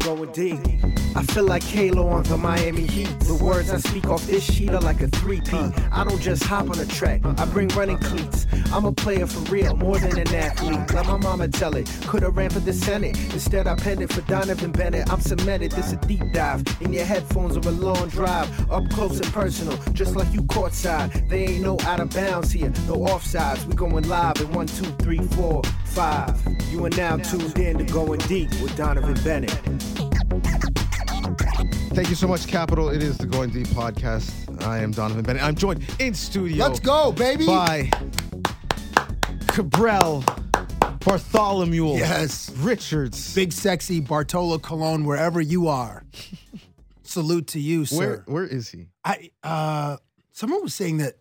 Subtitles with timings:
[0.00, 0.99] going deep.
[1.16, 3.08] I feel like Halo on the Miami Heat.
[3.20, 5.90] The words I speak off this sheet are like a 3P.
[5.92, 8.46] I don't just hop on a track, I bring running cleats.
[8.72, 10.78] I'm a player for real, more than an athlete.
[10.94, 11.90] Let my mama tell it.
[12.06, 13.18] Could've ran for the Senate.
[13.32, 15.12] Instead, I penned it for Donnovan Bennett.
[15.12, 16.62] I'm cemented, this a deep dive.
[16.80, 18.48] In your headphones or a long drive.
[18.70, 21.28] Up close and personal, just like you courtside.
[21.28, 23.64] They ain't no out of bounds here, no offsides.
[23.66, 26.40] We going live in one, two, three, four, five.
[26.70, 30.09] You are now tuned in to Going Deep with Donnovan Bennett.
[32.00, 32.88] Thank you so much, Capital.
[32.88, 34.62] It is the Going Deep podcast.
[34.64, 35.42] I am Donnovan Bennett.
[35.42, 36.64] I'm joined in studio.
[36.64, 37.44] Let's go, baby.
[37.44, 37.90] By
[39.48, 40.24] Cabral,
[41.00, 42.50] Bartholomew, Yes.
[42.56, 43.34] Richards.
[43.34, 46.02] Big sexy Bartolo Colon, wherever you are.
[47.02, 47.98] Salute to you, sir.
[47.98, 48.86] Where where is he?
[49.04, 49.98] I uh
[50.32, 51.18] someone was saying that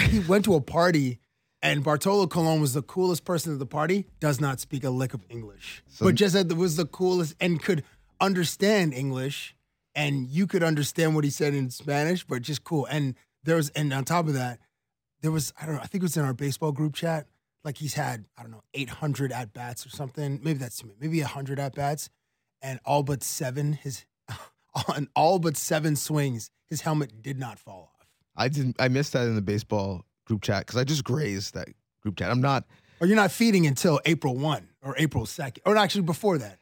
[0.00, 1.20] he went to a party
[1.60, 5.12] and Bartolo Colon was the coolest person at the party, does not speak a lick
[5.12, 5.82] of English.
[5.90, 7.84] So- but just that was the coolest and could
[8.18, 9.54] understand English
[9.94, 12.86] and you could understand what he said in Spanish, but just cool.
[12.86, 14.60] And there was and on top of that,
[15.20, 17.26] there was I don't know, I think it was in our baseball group chat.
[17.64, 20.40] Like he's had, I don't know, 800 at bats or something.
[20.42, 20.98] Maybe that's too many.
[21.00, 22.10] Maybe 100 at bats.
[22.60, 24.04] And all but seven, his,
[24.88, 28.08] on all but seven swings, his helmet did not fall off.
[28.36, 28.76] I didn't.
[28.80, 31.68] I missed that in the baseball group chat because I just grazed that
[32.02, 32.30] group chat.
[32.30, 32.64] I'm not.
[33.00, 35.58] Or you're not feeding until April 1 or April 2nd.
[35.66, 36.58] Or actually before that.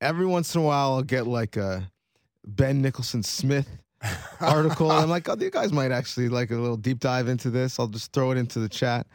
[0.00, 1.90] Every once in a while, I'll get like a
[2.48, 3.68] Ben Nicholson Smith
[4.40, 4.90] article.
[4.90, 7.78] and I'm like, oh, you guys might actually like a little deep dive into this.
[7.78, 9.06] I'll just throw it into the chat.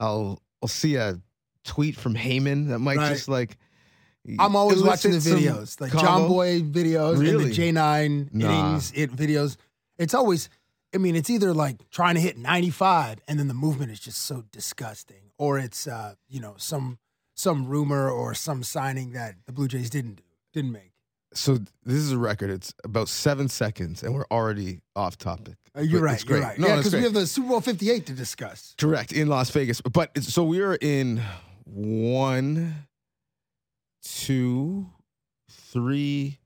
[0.00, 1.20] I'll I'll see a
[1.64, 3.12] tweet from Heyman that might Right.
[3.12, 3.56] just like.
[4.38, 6.06] I'm always watching the videos, like combo.
[6.06, 7.44] John Boy videos Really?
[7.46, 8.68] and the J9 Nah.
[8.70, 9.56] innings it videos.
[9.98, 10.48] It's always,
[10.94, 14.18] I mean, it's either like trying to hit 95 and then the movement is just
[14.18, 16.98] so disgusting, or it's uh, you know some
[17.34, 20.22] some rumor or some signing that the Blue Jays didn't do,
[20.52, 20.91] didn't make.
[21.34, 22.50] So this is a record.
[22.50, 25.54] It's about seven seconds, and we're already off topic.
[25.76, 26.22] Uh, you're right.
[26.28, 26.58] You're right.
[26.58, 28.74] No, yeah, because we have the Super Bowl 58 to discuss.
[28.78, 31.22] Correct in Las Vegas, but it's, so we are in
[31.64, 32.86] one,
[34.02, 34.86] two,
[35.50, 36.38] three,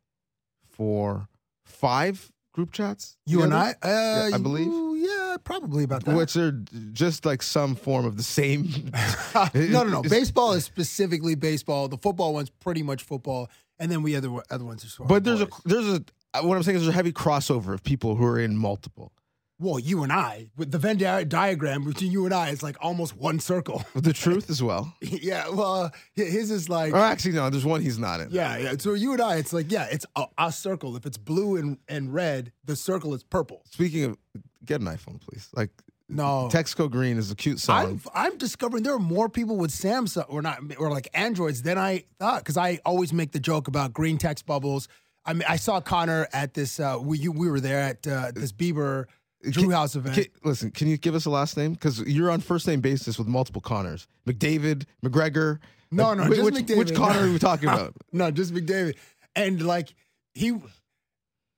[0.71, 1.29] four,
[1.65, 3.17] five group chats.
[3.27, 3.53] You and?
[3.53, 4.67] I, uh, Yeah, I believe.
[4.67, 6.17] you- yeah, probably about that.
[6.17, 6.53] which are
[6.93, 8.69] just like some form of the same.
[9.55, 10.03] no, no, no.
[10.03, 11.89] Baseball is specifically baseball.
[11.89, 14.89] The football one's pretty much football, and then we other other ones are.
[14.89, 17.73] sort of But there's a there's a what I'm saying is there's a heavy crossover
[17.75, 19.13] of people who are in multiple.
[19.59, 22.77] well, you and I with the Venn di- diagram between you and I is like
[22.81, 23.83] almost one circle.
[23.95, 24.93] The truth as well.
[25.01, 28.31] yeah, well, uh, his is like Or actually, no, there's one he's not in.
[28.31, 28.75] yeah, yeah.
[28.79, 30.95] So you and I, it's like yeah, it's a, a circle.
[30.97, 33.63] If it's blue and and red, the circle is purple.
[33.71, 34.19] Speaking of,
[34.65, 35.49] get an iPhone, please.
[35.55, 35.71] Like
[36.09, 38.01] No, Texco Green is a cute song.
[38.15, 41.79] I'm I'm discovering there are more people with Samsung or not or like Androids than
[41.79, 44.87] I thought because I always make the joke about green text bubbles.
[45.25, 46.79] I mean, I saw Connor at this.
[46.79, 49.07] Uh, we you, we were there at uh, this Bieber
[49.43, 50.15] Drew Can- House event.
[50.15, 51.73] Can- listen, can you give us a last name?
[51.73, 54.07] Because you're on first name basis with multiple Connors.
[54.29, 55.59] McDavid, McGregor.
[55.91, 56.79] No, Like, no, whi- just which, McDavid.
[56.79, 57.95] Which Connor are we talking about?
[58.13, 58.95] no, just McDavid.
[59.35, 59.93] And like
[60.35, 60.57] he,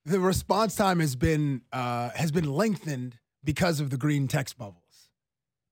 [0.06, 4.82] the response time has been uh, has been lengthened because of the green text bubbles.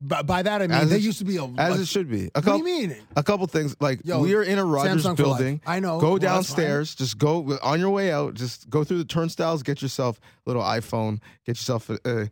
[0.00, 1.44] But by that I mean As there it- used to be a.
[1.58, 2.22] As a- it should be.
[2.24, 2.96] A What do couple, you mean?
[3.16, 5.60] A couple things like Yo, we are in a Rogers Samsung building.
[5.66, 6.00] I know.
[6.00, 6.94] Go Well, downstairs.
[6.94, 8.32] Just go on your way out.
[8.34, 9.62] Just go through the turnstiles.
[9.62, 11.20] Get yourself a little iPhone.
[11.44, 11.98] Get yourself a.
[12.06, 12.30] a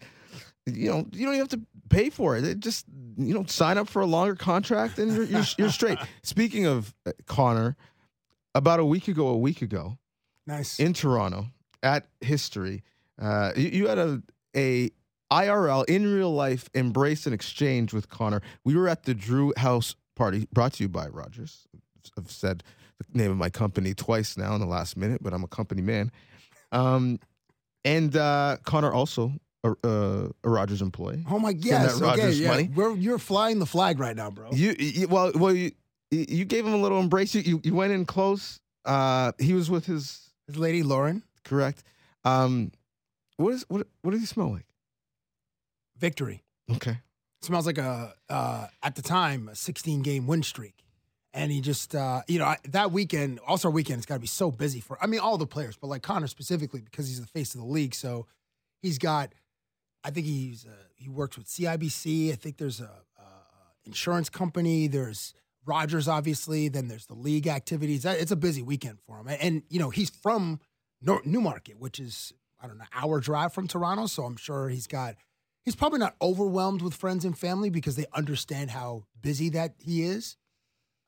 [0.66, 1.60] you know, you don't even have to
[1.91, 2.44] pay for it.
[2.44, 2.87] It Just
[3.19, 5.99] you know, sign up for a longer contract, and you're you're, you're straight.
[6.22, 7.77] Speaking of uh, Connor,
[8.54, 9.99] about a week ago, a week ago,
[10.47, 10.78] Nice.
[10.81, 11.47] in Toronto
[11.83, 12.83] at History,
[13.21, 14.22] uh, you, you had a
[14.56, 14.91] a
[15.31, 18.41] IRL in real life embrace and exchange with Connor.
[18.65, 21.67] We were at the Drew House party brought to you by Rogers.
[22.19, 22.62] I've said
[23.12, 25.83] the name of my company twice now in the last minute, but I'm a company
[25.83, 26.13] man.
[26.73, 27.19] Um,
[27.84, 29.33] and uh, Connor also
[29.63, 31.25] a, a, a Rogers employee.
[31.29, 32.49] Oh my yes, okay, Rogers yeah.
[32.49, 32.71] money.
[32.75, 34.51] We're, you're flying the flag right now, bro.
[34.53, 35.73] You, you well, well, you,
[36.11, 37.34] you gave him a little embrace.
[37.34, 38.60] You, you, you went in close.
[38.84, 41.83] Uh, he was with his This lady Lauren, correct.
[42.25, 42.72] Um,
[43.37, 43.87] what is what?
[44.03, 44.66] What does he smell like?
[45.97, 46.43] Victory.
[46.71, 46.99] Okay.
[47.43, 50.75] smells like a uh, at the time a 16 game win streak.
[51.33, 54.27] And he just uh, you know I, that weekend also weekend it's got to be
[54.29, 57.27] so busy for i mean all the players but like connor specifically because he's the
[57.27, 57.95] face of the league.
[57.95, 58.27] So
[58.83, 59.35] he's got
[60.05, 63.25] i think he's uh, he works with cibc i think there's a, a
[63.87, 64.87] insurance company.
[64.87, 65.35] There's
[65.67, 66.69] rogers obviously.
[66.69, 68.05] Then there's the league activities.
[68.05, 69.29] It's a busy weekend for him.
[69.29, 70.61] And, and you know he's from
[71.27, 72.33] newmarket which is
[72.63, 74.07] i don't know hour drive from toronto.
[74.07, 75.17] So i'm sure he's got
[75.65, 80.03] he's probably not overwhelmed with friends and family because they understand how busy that he
[80.03, 80.37] is.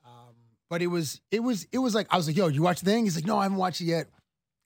[0.05, 0.35] Um,
[0.69, 2.91] but it was it was it was like I was like, "Yo, you watch the
[2.91, 4.09] thing?" He's like, "No, I haven't watched it yet."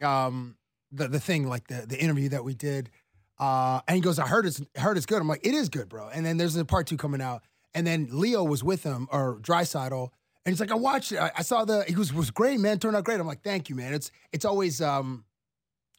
[0.02, 0.56] Um,
[0.92, 2.90] the the thing like the the interview that we did,
[3.38, 5.88] uh, and he goes, "I heard it's heard it's good." I'm like, "It is good,
[5.88, 7.42] bro." And then there's a part two coming out,
[7.74, 10.10] and then Leo was with him or Draisaitl,
[10.44, 11.18] and he's like, "I watched it.
[11.18, 11.84] I, I saw the.
[11.86, 12.78] He was was great, man.
[12.78, 15.24] Turned out great." I'm like, "Thank you, man." It's it's always um,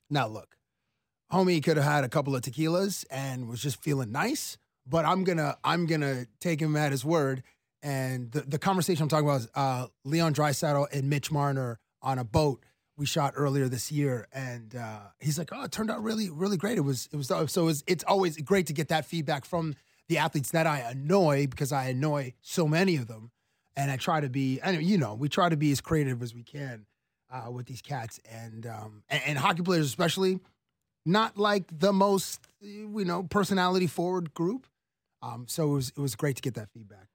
[0.10, 0.58] now look,
[1.32, 5.24] homie could have had a couple of tequilas and was just feeling nice, but I'm
[5.24, 7.44] gonna I'm gonna take him at his word.
[7.84, 12.20] And the, the conversation I'm talking about is uh, Leon Draisaitl and Mitch Marner on
[12.20, 12.64] a boat
[12.98, 16.58] we shot earlier this year, and uh, he's like, "Oh, it turned out really, really
[16.58, 16.78] great.
[16.78, 17.68] It was, it was so.
[17.68, 19.76] It's, it's always great to get that feedback from
[20.08, 23.32] the athletes that I annoy because I annoy so many of them,
[23.76, 26.36] and I try to be, and you know, we try to be as creative as
[26.36, 26.86] we can
[27.32, 30.40] uh, with these cats, and, um, and and hockey players especially,
[31.06, 34.68] not like the most, you know, personality forward group.
[35.22, 37.08] Um, so it was, it was great to get that feedback.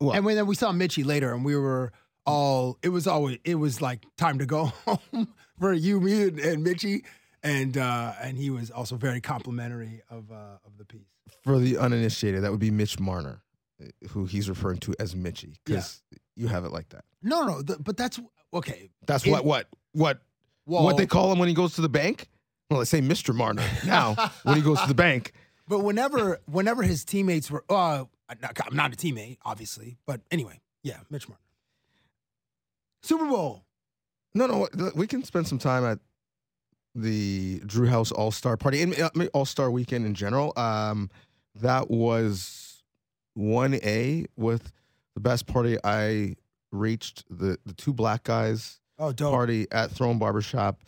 [0.00, 1.92] Well, And when then we saw Mitchie later, and we were
[2.24, 5.28] all it was always it was like time to go home
[5.60, 7.04] for you, me, and, and Mitchie,
[7.44, 11.06] and uh, and he was also very complimentary of uh, of the piece.
[11.44, 13.42] for the uninitiated, that would be Mitch Marner,
[13.80, 16.02] uh, who he's referring to as Mitchie, because
[16.34, 17.04] you have it like that.
[17.22, 18.18] No, no, the, but that's
[18.52, 18.90] okay.
[19.06, 20.20] That's It- what what what
[20.66, 22.28] Well, what they call him when he goes to the bank.
[22.70, 23.34] Well, they say Mr.
[23.34, 25.32] Marner now when he goes to the bank.
[25.68, 28.38] But whenever whenever his teammates were, uh, I'm
[28.70, 31.42] not, a teammate, obviously, but anyway, yeah, Mitch Martin.
[33.02, 33.64] Super Bowl.
[34.32, 35.98] No, no, we can spend some time at
[36.94, 40.52] the Drew House All Star Party and All Star Weekend in general.
[40.56, 41.10] Um,
[41.56, 42.84] that was
[43.34, 44.70] one A with
[45.14, 46.36] the best party I
[46.70, 47.24] reached.
[47.28, 49.32] The the two black guys Oh, dope.
[49.32, 50.80] party at Throne Barbershop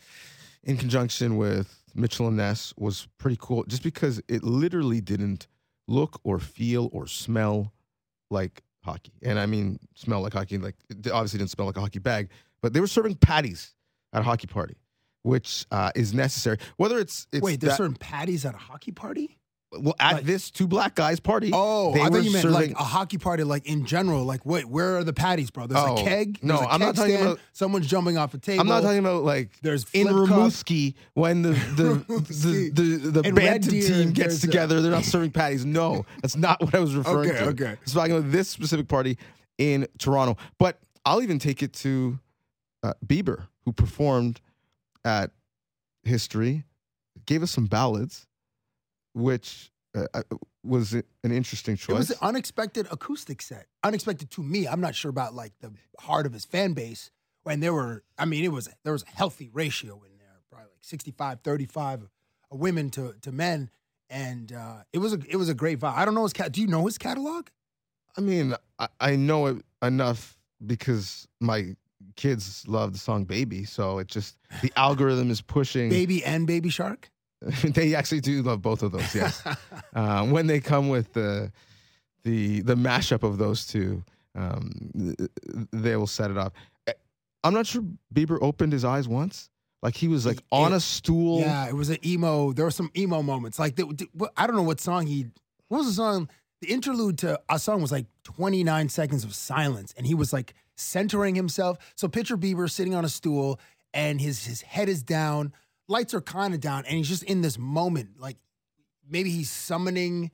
[0.69, 5.47] in conjunction with Mitchell and Ness was pretty cool just because it literally didn't
[5.87, 7.73] look or feel or smell
[8.29, 9.13] like hockey.
[9.23, 12.29] And I mean, smell like hockey, like it obviously didn't smell like a hockey bag,
[12.61, 13.73] but they were serving patties
[14.13, 14.75] at a hockey party,
[15.23, 16.57] which uh, is necessary.
[16.77, 19.38] Whether it's, it's Wait, there's that- certain patties at a hockey party?
[19.71, 21.51] Well, at like- this two black guys party.
[21.53, 24.23] Oh, they I were thought you meant serving- like a hockey party, like in general.
[24.23, 25.67] Like, wait, where are the patties, bro?
[25.67, 26.39] There's Oh, a keg.
[26.41, 28.61] no, I'm not talking stand, about- someone's jumping off a table.
[28.61, 30.07] I'm not talking about like There's in.
[30.07, 34.81] Rimouski when the the the, the, the Red Bantam Deer, team gets there's a- together.
[34.81, 35.65] They're not serving patties.
[35.65, 37.45] No, that's not what I was referring Okay, to.
[37.49, 37.67] okay.
[37.73, 39.17] I was talking about this specific party
[39.59, 40.37] in Toronto.
[40.57, 42.17] But I'll even take it to
[42.81, 44.41] uh, Bieber, who performed
[45.05, 45.31] at
[46.03, 46.63] History,
[47.25, 48.25] gave us some ballads,
[49.13, 50.21] which uh, uh,
[50.63, 51.89] was an interesting choice.
[51.89, 53.67] It was an unexpected acoustic set.
[53.83, 54.67] Unexpected to me.
[54.67, 57.11] I'm not sure about like the heart of his fan base.
[57.43, 60.67] When there were, I mean, it was there was a healthy ratio in there, probably
[60.67, 62.09] like 65, 35
[62.51, 63.69] women to to men,
[64.09, 65.95] and uh, it was a it was a great vibe.
[65.95, 66.51] I don't know his cat.
[66.51, 67.47] Do you know his catalog?
[68.17, 71.75] I mean, I, I know it enough because my
[72.15, 75.89] kids love the song "Baby," so it just the algorithm is pushing.
[75.89, 77.09] Baby and Baby Shark.
[77.63, 79.13] they actually do love both of those.
[79.15, 79.43] Yes,
[79.95, 81.51] uh, when they come with the
[82.23, 84.03] the the mashup of those two,
[84.35, 84.91] um,
[85.71, 86.51] they will set it off.
[86.87, 86.93] Eh,
[87.43, 87.83] I'm not sure
[88.13, 89.49] Bieber opened his eyes once.
[89.81, 91.39] Like he was like on a stool.
[91.39, 92.51] Yeah, it was an emo.
[92.51, 93.57] There were some emo moments.
[93.57, 95.27] Like the, the- I don't know what song he.
[95.69, 96.29] What was the song?
[96.61, 100.53] The interlude to a song was like 29 seconds of silence, and he was like
[100.75, 101.77] centering himself.
[101.95, 103.61] So picture Bieber sitting on a stool,
[103.93, 105.53] and his his head is down,
[105.89, 108.19] lights are kind of down, and he's just in this moment.
[108.19, 108.37] Like
[109.09, 110.31] maybe he's summoning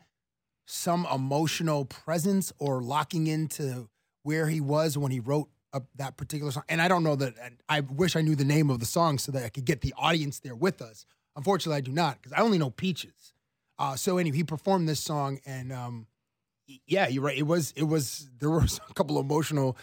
[0.65, 3.89] some emotional presence or locking into
[4.23, 5.49] where he was when he wrote
[5.95, 6.63] that particular song.
[6.69, 7.33] And I don't know that.
[7.67, 9.93] I wish I knew the name of the song so that I could get the
[9.97, 11.05] audience there with us.
[11.35, 13.33] Unfortunately, I do not because I only know Peaches.
[13.77, 16.07] Uh, so anyway, he performed this song, and um,
[16.87, 17.37] yeah, you're right.
[17.37, 19.77] It was it was there were a couple emotional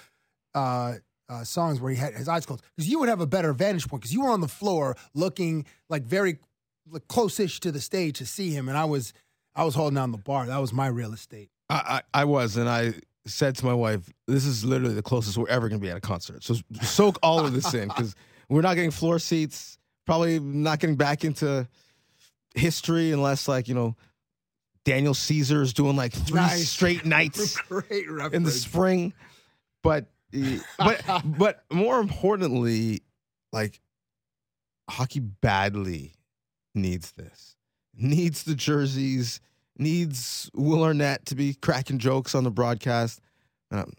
[0.54, 0.94] uh,
[1.32, 3.88] uh, songs where he had his eyes closed because you would have a better vantage
[3.88, 6.38] point because you were on the floor looking like very
[6.90, 9.12] like, close-ish to the stage to see him, and I was
[9.54, 10.46] I was holding down the bar.
[10.46, 11.50] That was my real estate.
[11.70, 15.38] I, I, I was, and I said to my wife, "This is literally the closest
[15.38, 18.14] we're ever going to be at a concert." So soak all of this in because
[18.48, 19.78] we're not getting floor seats.
[20.04, 21.68] Probably not getting back into
[22.54, 23.96] history unless, like you know,
[24.84, 26.68] Daniel Caesar's doing like three Nice.
[26.68, 27.56] straight nights
[28.32, 29.12] in the spring.
[29.82, 30.06] But
[30.78, 33.02] but but more importantly,
[33.52, 33.80] like
[34.88, 36.14] hockey badly
[36.74, 37.56] needs this.
[37.94, 39.40] Needs the jerseys.
[39.78, 43.20] Needs Will Arnett to be cracking jokes on the broadcast.
[43.70, 43.92] Um,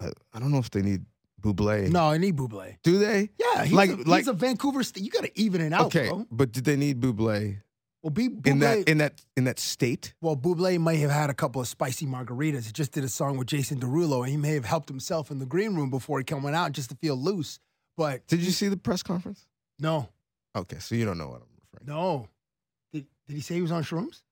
[0.00, 1.04] I, I don't know if they need
[1.42, 1.90] Buble.
[1.90, 2.76] No, I need Buble.
[2.82, 3.30] Do they?
[3.38, 4.82] Yeah, he's, Like- a, he's like- a Vancouver.
[4.82, 6.26] St- you got to even it out, okay, bro.
[6.30, 7.56] but did they need Buble
[8.02, 10.14] Well, B- in that in that in that state.
[10.20, 12.66] well, Buble may have had a couple of spicy margaritas.
[12.66, 15.38] He just did a song with Jason Derulo, and he may have helped himself in
[15.40, 17.58] the green room before he coming out just to feel loose.
[17.96, 19.46] But Did you see the press conference?
[19.80, 20.08] no,
[20.56, 21.86] Okay, so you don't know what I'm referring.
[21.86, 21.92] to.
[21.92, 22.28] no.
[22.92, 24.22] Did, did he say he was on shrooms?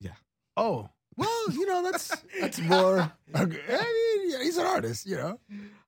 [0.00, 0.12] Yeah.
[0.56, 3.12] Oh, well, you know that's that's more.
[3.34, 3.60] Okay.
[3.68, 5.40] I mean, yeah, he's an artist, you know.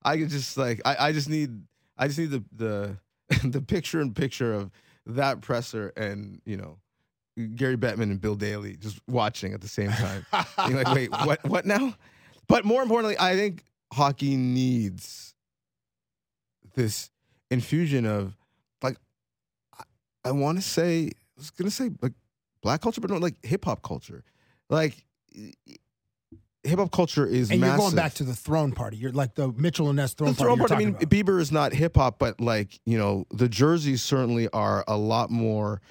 [0.03, 1.61] I could just like I, I just need
[1.97, 2.97] I just need the the
[3.47, 4.69] the picture in picture of
[5.05, 6.77] that presser and you know
[7.55, 10.25] Gary Bettman and Bill Daly just watching at the same time.
[10.67, 11.43] You're like, wait, what?
[11.43, 11.95] What now?
[12.47, 15.33] But more importantly, I think hockey needs
[16.75, 17.09] this
[17.51, 18.35] infusion of
[18.81, 18.97] like
[19.77, 19.83] I,
[20.25, 22.13] I want to say I was gonna say like
[22.61, 24.23] black culture, but no, like hip hop culture.
[24.69, 25.05] Like
[26.63, 27.71] hip hop culture is and massive.
[27.71, 28.97] you're going back to the throne party.
[28.97, 30.55] You're like the Mitchell and Ness throne the party.
[30.55, 30.75] throne you're.
[30.75, 31.09] I mean, about.
[31.09, 35.29] Bieber is not hip hop, but like you know, the jerseys certainly are a lot
[35.29, 35.81] more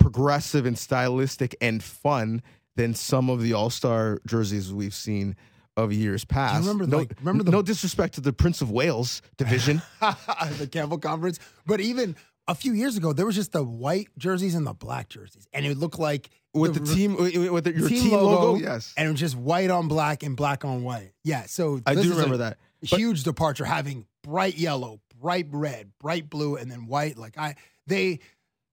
[0.00, 2.42] progressive and stylistic and fun
[2.76, 5.36] than some of the All Star jerseys we've seen
[5.76, 6.60] of years past.
[6.60, 9.80] remember, no, like, remember the- no disrespect to the Prince of Wales division.
[10.00, 11.38] the Campbell Conference.
[11.66, 12.16] But even
[12.48, 15.64] a few years ago, there was just the white jerseys and the black jerseys, and
[15.64, 19.06] it looked like with the, team with the, your team team, logo, logo, yes, and
[19.06, 21.12] it was just white on black and black on white.
[21.22, 22.58] Yeah, so I this do is remember a that.
[22.80, 27.16] But- huge departure having bright yellow, bright red, bright blue, and then white.
[27.16, 27.54] Like I,
[27.86, 28.18] they,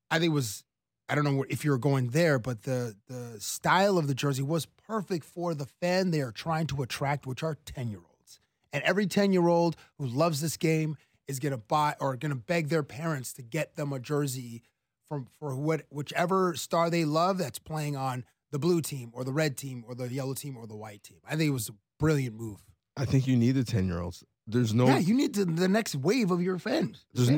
[0.09, 0.63] I think it was.
[1.09, 4.43] I don't know if you were going there, but the the style of the jersey
[4.43, 8.39] was perfect for the fan they are trying to attract, which are ten year olds.
[8.73, 10.97] And every ten year old who loves this game
[11.27, 14.63] is gonna buy or gonna beg their parents to get them a jersey
[15.09, 19.33] from for what whichever star they love that's playing on the blue team or the
[19.33, 21.17] red team or the yellow team or the white team.
[21.25, 22.59] I think it was a brilliant move.
[22.95, 24.23] I think you need the ten year olds.
[24.45, 27.05] There's no Yeah, you need to, the next wave of your fans.
[27.13, 27.29] There's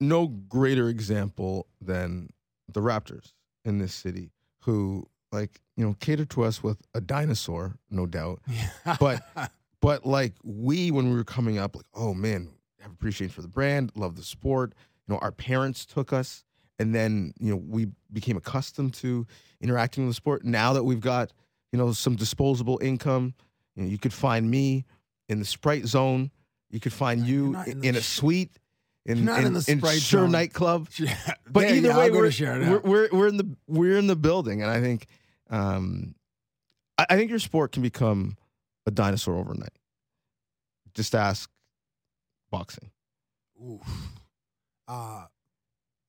[0.00, 2.28] no greater example than
[2.72, 3.32] the Raptors
[3.64, 8.40] in this city, who like you know cater to us with a dinosaur, no doubt.
[8.46, 8.96] Yeah.
[8.98, 9.22] But
[9.80, 13.48] but like we when we were coming up, like oh man, have appreciation for the
[13.48, 14.74] brand, love the sport.
[15.06, 16.44] You know, our parents took us,
[16.78, 19.26] and then you know we became accustomed to
[19.60, 20.44] interacting with the sport.
[20.44, 21.32] Now that we've got
[21.72, 23.34] you know some disposable income,
[23.74, 24.84] you know, you could find me
[25.28, 26.30] in the Sprite Zone.
[26.70, 28.58] You could find You're you in in, in a sh- suite.
[29.06, 30.32] In, not in the Sprite Sure Zone.
[30.32, 31.16] nightclub, Yeah,
[31.50, 34.60] but there, either yeah, way, we're, we're, we're we're in the we're in the building,
[34.62, 35.06] and I think
[35.48, 36.14] um,
[36.98, 38.36] I, I think your sport can become
[38.86, 39.72] a dinosaur overnight.
[40.94, 41.48] Just ask
[42.50, 42.90] boxing.
[43.64, 43.80] Oof.
[44.86, 45.24] Uh,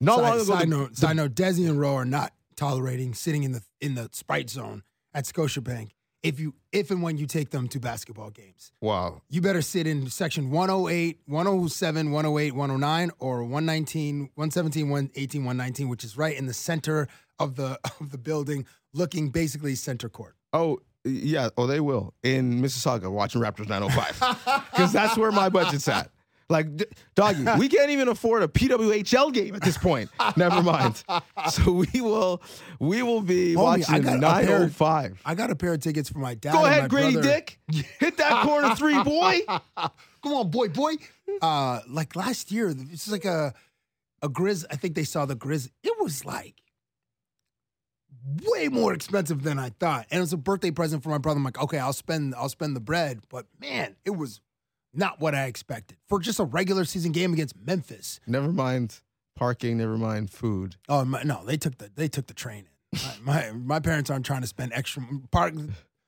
[0.00, 2.32] Not side, long ago, side the- note, the- side note, Desi and Roe are not
[2.56, 4.82] tolerating sitting in the in the Sprite zone
[5.14, 5.90] at Scotiabank.
[6.22, 9.86] If you if and when you take them to basketball games, wow, you better sit
[9.86, 16.44] in section 108, 107, 108, 109, or 119, 117, 118, 119, which is right in
[16.46, 17.08] the center
[17.38, 20.36] of the of the building, looking basically center court.
[20.52, 22.12] oh yeah, oh they will.
[22.22, 26.10] In Mississauga watching Raptors 905 because that's where my budget's at.
[26.50, 30.10] Like, d- doggy, we can't even afford a PWHL game at this point.
[30.36, 31.02] Never mind.
[31.50, 32.42] So we will,
[32.78, 35.20] we will be Homie, I watching got a nine pair- oh five.
[35.24, 36.52] I got a pair of tickets for my dad.
[36.52, 37.28] Go and my ahead, Grady brother.
[37.28, 37.58] Dick.
[37.98, 39.40] Hit that corner three, boy.
[39.46, 40.94] Come on, boy, boy.
[41.40, 43.54] Uh, like last year, it's like a
[44.22, 44.64] a Grizz.
[44.70, 45.70] I think they saw the Grizz.
[45.82, 46.56] It was like
[48.42, 51.38] way more expensive than I thought, and it was a birthday present for my brother.
[51.38, 54.40] I'm like, okay, I'll spend I'll spend the bread, but man, it was
[54.92, 58.20] not what I expected for just a regular season game against Memphis.
[58.26, 59.00] Never mind
[59.36, 59.78] parking.
[59.78, 60.76] Never mind food.
[60.88, 62.98] Oh my, no, they took the they took the train in.
[63.24, 65.54] My, my my parents aren't trying to spend extra park.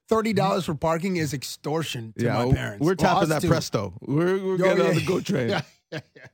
[0.08, 2.84] Thirty dollars for parking is extortion to my parents.
[2.84, 3.48] we're tapping us that too.
[3.48, 3.94] presto.
[4.02, 5.48] We're, we're Yo, getting on yeah, the go train.
[5.48, 6.26] Yeah, yeah, yeah.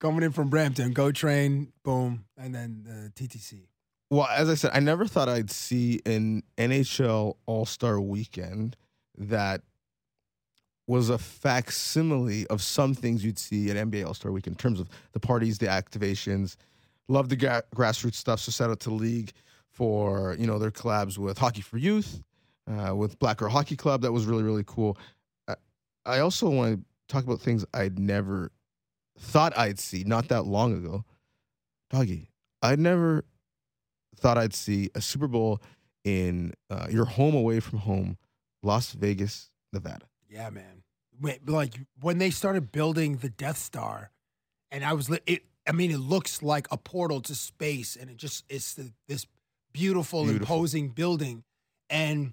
[0.00, 3.62] Coming in from Brampton, go train, boom, and then the TTC.
[4.10, 8.76] Well, as I said, I never thought I'd see an NHL All Star Weekend
[9.16, 9.62] that
[10.88, 14.80] was a facsimile of some things you'd see at NBA All Star Week in terms
[14.80, 16.56] of the parties, the activations.
[17.08, 18.40] Love the gra- grassroots stuff.
[18.40, 19.32] So shout out to League
[19.68, 22.22] for you know their collabs with Hockey for Youth,
[22.66, 24.00] uh, with Black Girl Hockey Club.
[24.00, 24.98] That was really really cool.
[25.46, 25.54] I,
[26.06, 28.50] I also want to talk about things I'd never
[29.18, 31.04] thought I'd see not that long ago.
[31.90, 32.30] Doggy,
[32.62, 33.24] I'd never
[34.16, 35.60] thought I'd see a Super Bowl
[36.04, 38.16] in uh, your home away from home,
[38.62, 40.06] Las Vegas, Nevada.
[40.28, 40.82] Yeah, man.
[41.20, 44.10] Wait, like when they started building the Death Star,
[44.70, 45.42] and I was li- it.
[45.66, 49.26] I mean, it looks like a portal to space, and it just it's the, this
[49.72, 50.42] beautiful, Beautiful.
[50.42, 51.44] imposing building,
[51.90, 52.32] and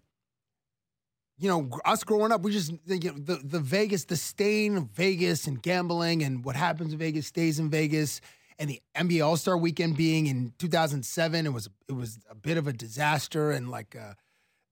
[1.37, 4.77] you know, us growing up, we just think you know, the the Vegas, the stain
[4.77, 8.21] of Vegas and gambling, and what happens in Vegas stays in Vegas.
[8.57, 12.57] and the NBA All Star Weekend being in 2007, it was it was a bit
[12.57, 14.13] of a disaster, and like, uh,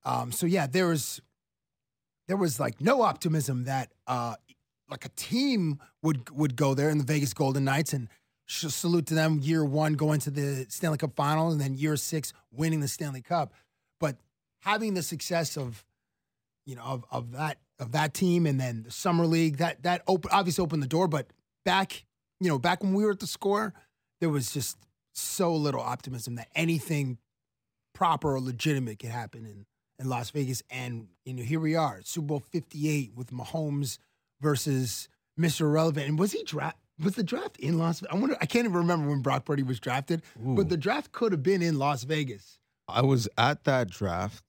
[0.09, 1.19] um, so yeah, there was
[2.27, 4.35] there was like no optimism that uh,
[4.89, 8.07] like a team would would go there in the Vegas Golden Knights and
[8.47, 12.33] salute to them year one going to the Stanley Cup final and then year six
[12.51, 13.53] winning the Stanley Cup,
[13.99, 14.17] but
[14.61, 15.83] having the success of
[16.65, 20.03] you know of, of that of that team and then the summer league that that
[20.07, 21.27] open obviously opened the door, but
[21.65, 22.05] back
[22.39, 23.73] you know back when we were at the score,
[24.19, 24.77] there was just
[25.13, 27.17] so little optimism that anything
[27.93, 29.65] proper or legitimate could happen in
[30.03, 30.61] in Las Vegas.
[30.69, 33.97] And you know, here we are, Super Bowl Fifty Eight with Mahomes
[34.41, 35.07] versus
[35.39, 35.61] Mr.
[35.61, 36.07] Irrelevant.
[36.07, 36.77] And was he draft?
[37.03, 38.01] Was the draft in Las?
[38.01, 38.15] Vegas?
[38.15, 38.37] I wonder.
[38.39, 41.61] I can't even remember when Brock Purdy was drafted, but the draft could have been
[41.61, 42.59] in Las Vegas.
[42.87, 44.43] I was at that draft,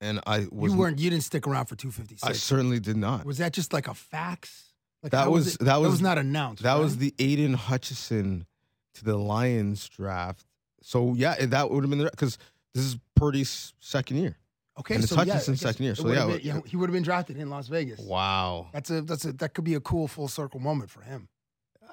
[0.00, 0.98] and I was you weren't.
[1.00, 3.24] You didn't stick around for two fifty I certainly did not.
[3.24, 4.72] Was that just like a fax?
[5.02, 6.62] Like That how was- it- that was- not announced.
[6.62, 8.46] That was the Aidan Hutchinson
[8.94, 10.46] to the Lions draft.
[10.82, 12.38] So yeah, that would have been because
[12.74, 14.36] this is Purdy's second year.
[14.78, 14.94] Okay.
[14.94, 17.02] and so yeah, Hutchinson's guess second year, so yeah, been- yeah, he would have been
[17.02, 18.00] drafted in Las Vegas.
[18.00, 21.28] Wow, That's a that's a that could be a cool full circle moment for him.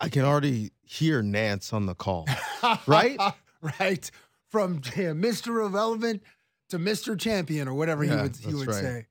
[0.01, 2.27] I can already hear Nantz on the call.
[2.87, 3.17] Right?
[3.79, 4.11] right.
[4.49, 5.47] From yeah, Mr.
[5.65, 6.23] Irrelevant
[6.69, 7.19] to Mr.
[7.19, 8.75] Champion or whatever he would he would right.
[8.81, 9.07] say.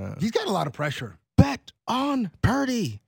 [0.00, 1.18] Uh, He's got a lot of pressure.
[1.36, 3.00] bet on Purdy.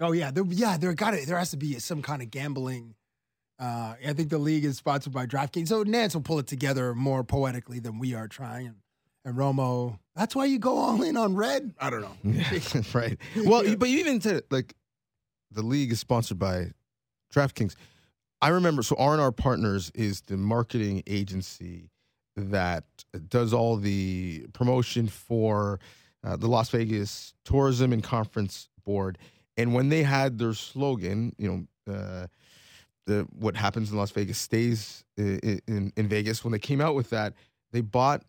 [0.00, 0.76] Oh yeah, there, yeah.
[0.76, 2.94] There got to there has to be some kind of gambling.
[3.62, 6.96] Uh, I think the league is sponsored by DraftKings, so Nantz will pull it together
[6.96, 8.66] more poetically than we are trying.
[8.66, 8.76] And,
[9.24, 11.72] and Romo, that's why you go all in on red.
[11.78, 12.16] I don't know.
[12.24, 13.16] Yeah, right.
[13.36, 14.74] Well, but you even said like
[15.52, 16.72] the league is sponsored by
[17.32, 17.76] DraftKings.
[18.40, 18.82] I remember.
[18.82, 21.88] So R and R Partners is the marketing agency
[22.34, 22.84] that
[23.28, 25.78] does all the promotion for
[26.24, 29.18] uh, the Las Vegas Tourism and Conference Board.
[29.56, 32.26] And when they had their slogan, you know, uh,
[33.06, 36.44] the what happens in Las Vegas stays in, in in Vegas.
[36.44, 37.34] When they came out with that,
[37.72, 38.22] they bought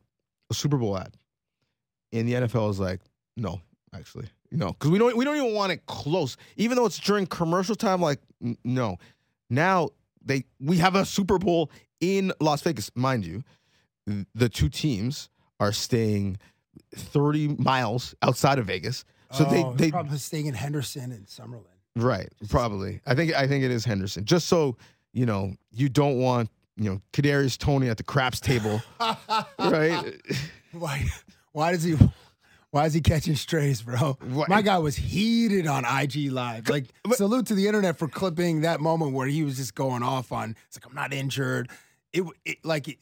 [0.50, 1.16] a Super Bowl ad,
[2.12, 3.02] and the NFL was like,
[3.38, 3.62] no,
[3.94, 7.26] actually, no, because we don't we don't even want it close, even though it's during
[7.26, 8.02] commercial time.
[8.02, 8.98] Like, n- no,
[9.50, 9.90] now
[10.24, 13.44] they we have a Super Bowl in Las Vegas, mind you.
[14.36, 16.38] The two teams are staying
[16.96, 21.73] thirty miles outside of Vegas, so oh, they they probably staying in Henderson and Summerlin.
[21.96, 23.02] Right, probably.
[23.06, 24.26] I think I think it is Henderson.
[24.26, 24.78] Just so
[25.14, 28.82] you know, you don't want you know Kadarius Toney at the craps table,
[29.60, 30.16] right?
[30.72, 31.06] Why?
[31.52, 31.96] Why does he?
[32.72, 34.18] Why is he catching strays, bro?
[34.32, 36.68] Why- My guy was heated on IG Live.
[36.70, 40.02] Like, but- salute to the internet for clipping that moment where he was just going
[40.02, 40.56] off on.
[40.68, 41.70] It's like I'm not injured.
[42.12, 42.98] It, it like it,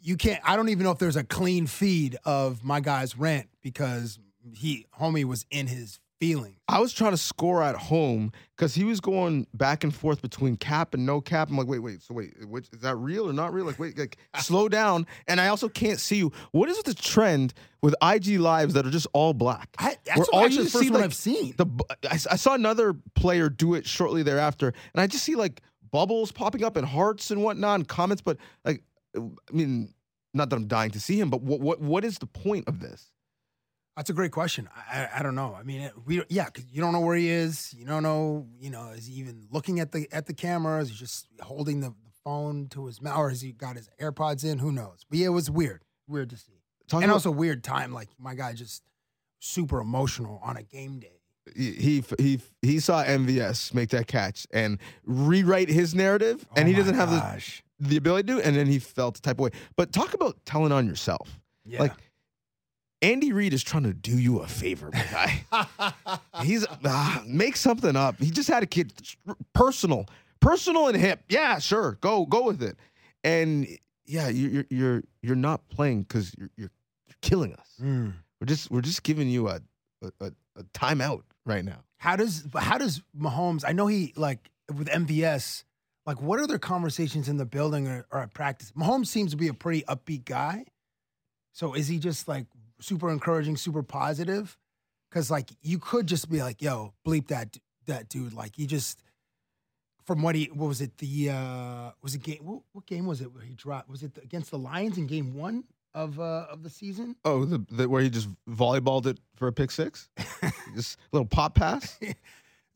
[0.00, 0.40] you can't.
[0.42, 4.18] I don't even know if there's a clean feed of my guy's rant because
[4.54, 6.56] he homie was in his feelings.
[6.68, 10.56] I was trying to score at home because he was going back and forth between
[10.56, 11.48] cap and no cap.
[11.48, 13.64] I'm like, wait, wait, so wait, which, is that real or not real?
[13.64, 15.06] Like, wait, like, slow down.
[15.26, 16.30] And I also can't see you.
[16.52, 19.70] What is the trend with IG lives that are just all black?
[19.78, 21.54] I, that's Where what, all actually you the first see, like, I've seen.
[21.56, 21.66] The
[22.08, 26.30] I, I saw another player do it shortly thereafter, and I just see like bubbles
[26.30, 28.22] popping up and hearts and whatnot and comments.
[28.22, 28.82] But like,
[29.16, 29.94] I mean,
[30.34, 32.80] not that I'm dying to see him, but what what what is the point of
[32.80, 33.10] this?
[34.00, 34.66] That's a great question.
[34.74, 35.54] I, I, I don't know.
[35.54, 37.74] I mean, we yeah, you don't know where he is.
[37.76, 38.46] You don't know.
[38.58, 40.80] You know, is he even looking at the at the camera?
[40.80, 43.90] Is he just holding the, the phone to his mouth, or has he got his
[44.00, 44.58] AirPods in?
[44.58, 45.04] Who knows?
[45.10, 45.82] But yeah, it was weird.
[46.08, 47.92] Weird to see, Talking and about- also weird time.
[47.92, 48.82] Like my guy just
[49.38, 51.20] super emotional on a game day.
[51.54, 56.74] he he he saw MVS make that catch and rewrite his narrative, and Oh he
[56.74, 57.44] doesn't have the,
[57.78, 59.50] the ability to, and then he felt the type of way.
[59.76, 61.38] But talk about telling on yourself.
[61.66, 61.80] Yeah.
[61.80, 61.92] Like
[63.02, 65.04] Andy Reid is trying to do you a favor, my
[65.50, 66.18] guy.
[66.44, 68.18] He's ah, make something up.
[68.18, 68.92] He just had a kid,
[69.54, 70.06] personal,
[70.40, 71.22] personal and hip.
[71.28, 72.76] Yeah, sure, go go with it.
[73.24, 73.66] And
[74.06, 76.70] yeah, you- you're you're you're not playing because you're, you're
[77.22, 77.68] killing us.
[77.82, 78.12] Mm.
[78.40, 79.60] We're just we're just giving you a
[80.02, 81.82] a, a, a timeout right now.
[81.98, 83.64] How does how does Mahomes?
[83.66, 85.64] I know he like with MVS.
[86.06, 88.72] Like, what are their conversations in the building or, or at practice?
[88.72, 90.64] Mahomes seems to be a pretty upbeat guy.
[91.52, 92.46] So is he just like
[92.80, 94.56] super encouraging, super positive?
[95.10, 99.02] Because like you could just be like, "Yo, bleep that that dude." Like he just
[100.04, 103.20] from what he what was it the uh was it game what, what game was
[103.20, 105.64] it where he dropped was it against the Lions in game one
[105.94, 107.16] of uh of the season?
[107.24, 110.08] Oh, the, the where he just volleyballed it for a pick six,
[110.74, 111.98] just a little pop pass.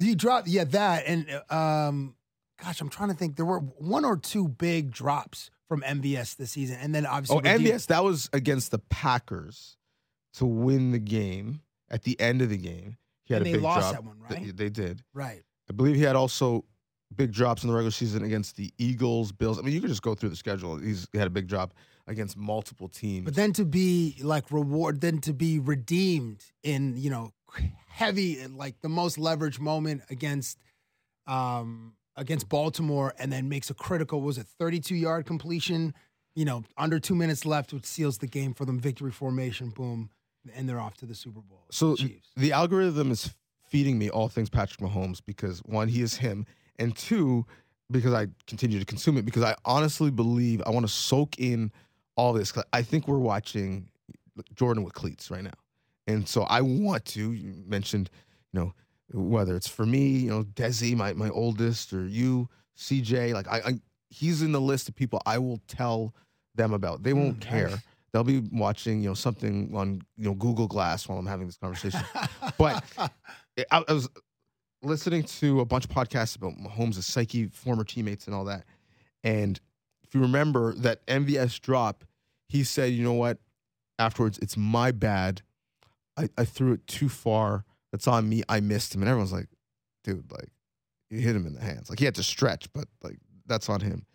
[0.00, 2.16] He dropped, yeah, that and um,
[2.62, 3.36] gosh, I'm trying to think.
[3.36, 7.40] There were one or two big drops from MVS this season, and then obviously Oh,
[7.40, 9.76] the- MVS, that was against the Packers
[10.34, 11.60] to win the game.
[11.90, 13.92] At the end of the game, he had And a they big lost drop.
[13.92, 14.56] that one, They- right?
[14.56, 15.02] They, did.
[15.12, 15.42] right?
[15.70, 16.64] I believe he had also
[17.14, 19.58] big drops in the regular season against the Eagles, Bills.
[19.58, 20.76] I mean, you could just go through the schedule.
[20.78, 21.74] He's he had a big drop
[22.06, 23.24] against multiple teams.
[23.26, 27.32] But then to be like reward, then to be redeemed in you know
[27.88, 30.58] heavy like the most leveraged moment against
[31.26, 35.94] um against Baltimore, and then makes a critical was it 32 yard completion,
[36.34, 38.78] you know, under two minutes left, which seals the game for them.
[38.78, 40.10] Victory formation, boom,
[40.54, 41.64] and they're off to the Super Bowl.
[41.70, 42.28] So Chiefs.
[42.36, 43.34] the algorithm is
[43.68, 46.46] feeding me all things Patrick Mahomes because one, he is him,
[46.78, 47.46] and two,
[47.90, 51.72] because I continue to consume it because I honestly believe I want to soak in
[52.16, 52.52] all this.
[52.52, 53.88] 'Cause I think we're watching
[54.54, 55.54] Jordan with cleats right now,
[56.06, 57.32] and so I want to.
[57.32, 58.10] You mentioned,
[58.52, 58.74] you know,
[59.12, 63.32] whether it's for me, you know, Desi, my my oldest, or you, CJ.
[63.32, 63.80] Like I, I
[64.10, 66.14] he's in the list of people I will tell
[66.54, 67.02] them about.
[67.02, 67.68] They won't Mm, care.
[67.70, 67.82] nice.
[68.14, 71.56] They'll be watching, you know, something on you know Google Glass while I'm having this
[71.56, 72.00] conversation.
[72.58, 74.08] but I, I was
[74.84, 78.66] listening to a bunch of podcasts about Mahomes' psyche, former teammates, and all that.
[79.24, 79.58] And
[80.04, 82.04] if you remember that MVS drop,
[82.48, 83.38] he said, "You know what?
[83.98, 85.42] Afterwards, it's my bad.
[86.16, 87.64] I, I threw it too far.
[87.90, 88.44] That's on me.
[88.48, 89.48] I missed him." And everyone's like,
[90.04, 90.50] "Dude, like
[91.10, 91.90] you hit him in the hands.
[91.90, 94.06] Like he had to stretch, but like that's on him."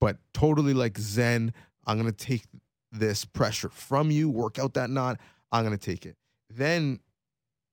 [0.00, 1.52] But totally like Zen.
[1.88, 2.44] I'm gonna take
[2.92, 4.28] this pressure from you.
[4.28, 5.18] Work out that knot.
[5.52, 6.16] I'm gonna take it.
[6.50, 7.00] Then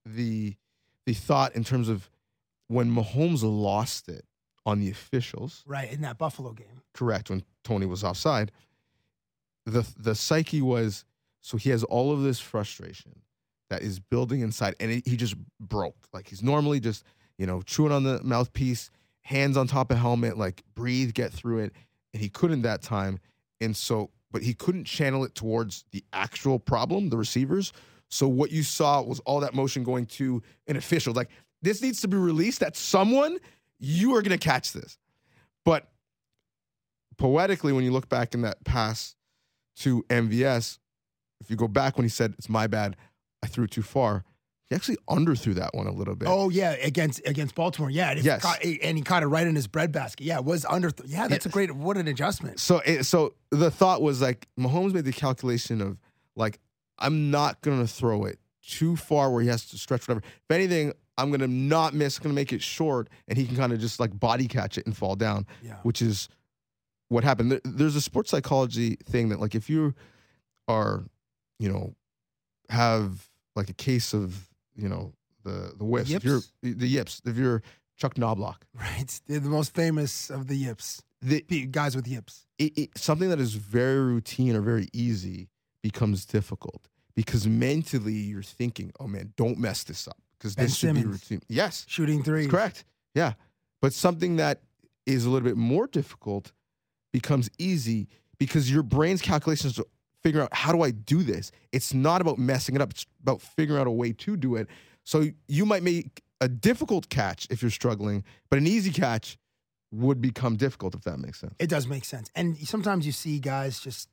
[0.05, 0.55] the
[1.05, 2.09] the thought in terms of
[2.67, 4.25] when Mahomes lost it
[4.65, 6.81] on the officials, right in that Buffalo game.
[6.93, 8.51] correct, when Toney was offside,
[9.65, 11.05] the the psyche was
[11.41, 13.21] so he has all of this frustration
[13.69, 16.07] that is building inside, and it, he just broke.
[16.13, 17.03] Like he's normally just
[17.37, 18.89] you know chewing on the mouthpiece,
[19.21, 21.73] hands on top of helmet, like breathe, get through it,
[22.13, 23.19] and he couldn't that time,
[23.61, 27.71] and so but he couldn't channel it towards the actual problem, the receivers.
[28.09, 31.13] So what you saw was all that motion going to an official.
[31.13, 31.29] Like
[31.61, 32.59] this needs to be released.
[32.59, 33.37] That someone
[33.79, 34.97] you are going to catch this,
[35.63, 35.87] but
[37.17, 39.15] poetically, when you look back in that pass
[39.77, 40.79] to MVS,
[41.39, 42.97] if you go back when he said, It's my bad,
[43.41, 44.25] I threw too far,
[44.69, 46.27] he actually underthrew that one a little bit.
[46.27, 47.89] Oh yeah, against against Baltimore.
[47.89, 48.41] Yeah, and, Yes.
[48.41, 50.25] caught- and he caught it right in his breadbasket.
[50.25, 50.91] Yeah, it was under.
[51.05, 51.71] yeah, that's a great.
[51.71, 52.59] What an adjustment.
[52.59, 55.97] So, it, so the thought was like, Mahomes made the calculation of
[56.35, 56.59] like,
[56.97, 60.25] I'm not going to throw it too far where he has to stretch whatever.
[60.25, 63.45] If anything, I'm going to not miss, I'm going to make it short, and he
[63.45, 65.45] can kind of just like body catch it and fall down.
[65.61, 65.75] Yeah.
[65.83, 66.27] which is
[67.09, 67.51] what happened.
[67.51, 69.93] There- There's a sports psychology thing that, like, if you
[70.67, 71.03] are,
[71.59, 71.93] you know,
[72.69, 77.37] have like a case of, you know, the the whiffs, if you're the yips, if
[77.37, 77.61] you're
[77.97, 79.19] Chuck Knobloch, Right.
[79.27, 81.01] They're the most famous of the yips.
[81.21, 82.45] the, Guys with yips.
[82.59, 85.49] it, it, something that is very routine or very easy
[85.81, 90.95] becomes difficult because mentally you're thinking, oh man, don't mess this up because this should
[90.95, 91.41] be routine.
[91.47, 92.47] Yes, Shooting three.
[92.47, 92.83] Correct.
[93.13, 93.33] Yeah.
[93.81, 94.61] But something that
[95.05, 96.51] is a little bit more difficult
[97.13, 98.07] becomes easy
[98.39, 99.79] because your brain's calculations
[100.25, 101.51] figure out how do I do this?
[101.71, 102.89] It's not about messing it up.
[102.89, 104.67] It's about figuring out a way to do it.
[105.03, 109.37] So you might make a difficult catch if you're struggling, but an easy catch
[109.91, 111.53] would become difficult if that makes sense.
[111.59, 112.31] It does make sense.
[112.33, 114.09] And sometimes you see guys just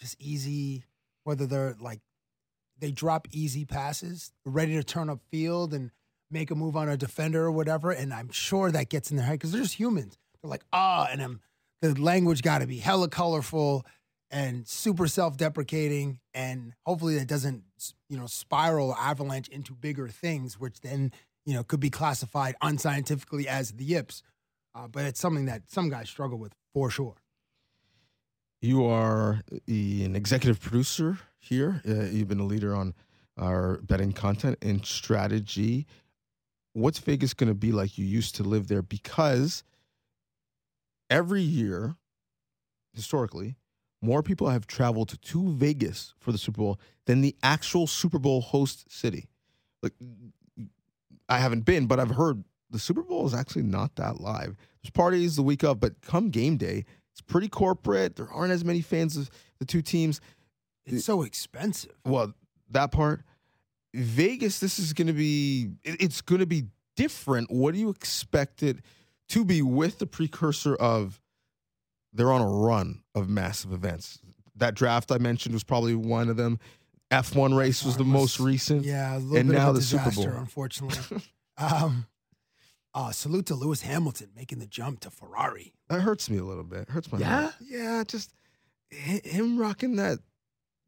[0.00, 0.84] just easy,
[1.24, 2.00] whether they're like
[2.78, 5.90] they drop easy passes, ready to turn up field and
[6.30, 7.90] make a move on a defender or whatever.
[7.90, 10.16] And I'm sure that gets in their head because they're just humans.
[10.40, 11.40] They're like, ah, and I'm,
[11.82, 13.84] the language got to be hella colorful
[14.30, 17.62] and super self-deprecating, and hopefully that doesn't,
[18.08, 21.12] you know, spiral avalanche into bigger things, which then
[21.44, 24.22] you know could be classified unscientifically as the yips.
[24.74, 27.16] Uh, but it's something that some guys struggle with for sure.
[28.60, 31.82] You are an executive producer here.
[31.88, 32.94] Uh, you've been a leader on
[33.38, 35.86] our betting content and strategy.
[36.72, 37.96] What's Vegas going to be like?
[37.96, 39.62] You used to live there because
[41.08, 41.96] every year,
[42.92, 43.56] historically,
[44.02, 48.40] more people have traveled to Vegas for the Super Bowl than the actual Super Bowl
[48.40, 49.26] host city.
[49.82, 49.94] Like,
[51.28, 54.56] I haven't been, but I've heard the Super Bowl is actually not that live.
[54.82, 58.16] There's parties the week of, but come game day, it's pretty corporate.
[58.16, 60.20] There aren't as many fans of the two teams.
[60.84, 61.94] It's so expensive.
[62.04, 62.34] Well,
[62.70, 63.22] that part.
[63.94, 66.64] Vegas, this is going to be, it's going to be
[66.96, 67.50] different.
[67.50, 68.78] What do you expect it
[69.30, 71.20] to be with the precursor of
[72.16, 74.18] they're on a run of massive events?
[74.56, 76.58] That draft I mentioned was probably one of them.
[77.10, 78.84] F1 race was the most recent.
[78.84, 80.24] Yeah, a little And bit now of a the Super Bowl.
[80.28, 81.22] unfortunately.
[81.58, 82.06] um,
[82.94, 85.74] uh, salute to Lewis Hamilton making the jump to Ferrari.
[85.88, 86.88] That hurts me a little bit.
[86.88, 87.40] hurts my Yeah?
[87.42, 87.54] heart.
[87.60, 88.32] Yeah, just
[88.90, 90.18] him rocking that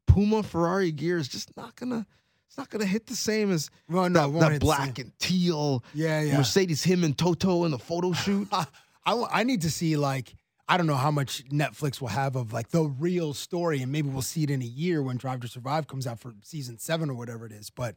[0.07, 2.07] Puma Ferrari gear is just not gonna.
[2.49, 5.85] It's not gonna hit the same as Well, no, that, that the black and teal
[5.93, 6.39] Yeah, yeah.
[6.39, 6.83] Mercedes.
[6.83, 8.49] Him and Toto in the photo shoot.
[8.53, 8.67] I
[9.05, 10.35] I need to see like
[10.69, 14.11] I don't know how much Netflix will have of like the real story, and maybe
[14.11, 17.09] we'll see it in a year when Drive to Survive comes out for season seven
[17.09, 17.71] or whatever it is.
[17.71, 17.95] But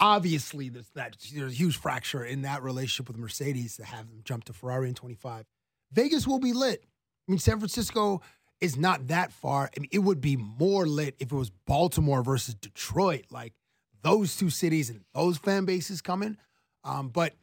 [0.00, 4.22] obviously, there's that there's a huge fracture in that relationship with Mercedes to have them
[4.24, 5.44] jump to Ferrari in 25.
[5.92, 6.82] Vegas will be lit.
[7.28, 8.22] I mean, San Francisco
[8.62, 9.70] is not that far.
[9.76, 13.26] I mean, it would be more lit if it was Baltimore versus Detroit.
[13.30, 13.52] Like
[14.02, 16.38] those two cities and those fan bases coming.
[16.82, 17.34] Um, but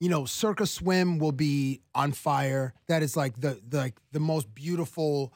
[0.00, 2.74] you know, Circa Swim will be on fire.
[2.88, 5.32] That is like the the like the most beautiful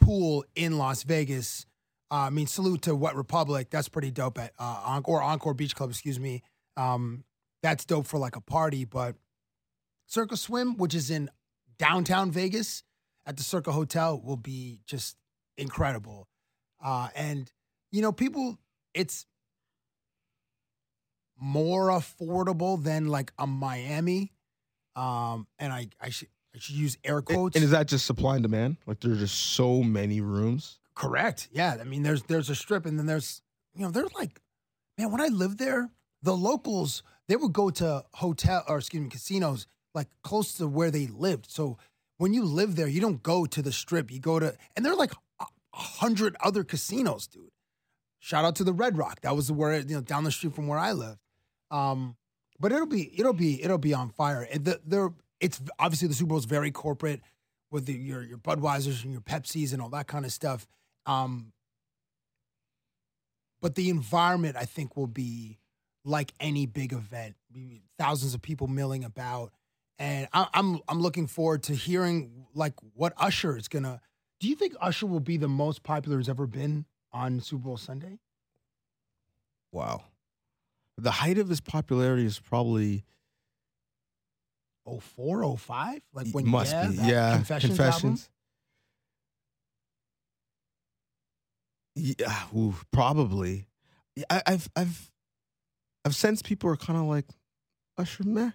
[0.00, 1.66] pool in Las Vegas.
[2.10, 3.70] Uh, I mean, salute to Wet Republic.
[3.70, 5.90] That's pretty dope at uh, Encore Encore Beach Club.
[5.90, 6.42] Excuse me.
[6.76, 7.24] Um,
[7.62, 8.84] that's dope for like a party.
[8.84, 9.16] But
[10.06, 11.30] Circa Swim, which is in
[11.78, 12.84] downtown Vegas
[13.26, 15.16] at the Circa Hotel, will be just
[15.56, 16.28] incredible.
[16.84, 17.50] Uh, and
[17.90, 18.58] you know, people,
[18.92, 19.26] it's
[21.40, 24.32] more affordable than like a Miami.
[24.96, 27.56] Um, and I, I should I should use air quotes.
[27.56, 28.76] And is that just supply and demand?
[28.86, 30.78] Like there's just so many rooms.
[30.94, 31.48] Correct.
[31.52, 31.76] Yeah.
[31.80, 33.42] I mean, there's there's a strip, and then there's
[33.74, 34.40] you know there's like,
[34.96, 35.90] man, when I lived there,
[36.22, 40.90] the locals they would go to hotel or excuse me casinos like close to where
[40.90, 41.50] they lived.
[41.50, 41.78] So
[42.18, 44.10] when you live there, you don't go to the strip.
[44.10, 47.50] You go to and there are like a a hundred other casinos, dude.
[48.20, 49.20] Shout out to the Red Rock.
[49.22, 51.18] That was where you know down the street from where I lived.
[51.74, 52.16] Um,
[52.60, 54.46] but it'll be it'll be it'll be on fire.
[54.54, 57.20] The, it's obviously the Super Bowl is very corporate
[57.70, 60.68] with the, your your Budweisers and your Pepsis and all that kind of stuff.
[61.04, 61.52] Um,
[63.60, 65.58] but the environment, I think, will be
[66.04, 67.34] like any big event,
[67.98, 69.52] thousands of people milling about,
[69.98, 74.00] and I, I'm I'm looking forward to hearing like what Usher is gonna.
[74.38, 77.76] Do you think Usher will be the most popular he's ever been on Super Bowl
[77.76, 78.20] Sunday?
[79.72, 80.04] Wow.
[80.96, 83.04] The height of his popularity is probably
[84.86, 88.18] Oh four, oh five, like when must yeah, be yeah Confessions, album?
[91.96, 93.66] Yeah, ooh, probably.
[94.28, 95.10] I, I've I've
[96.04, 97.24] I've sensed people are kind of like
[97.96, 98.50] Usher, meh,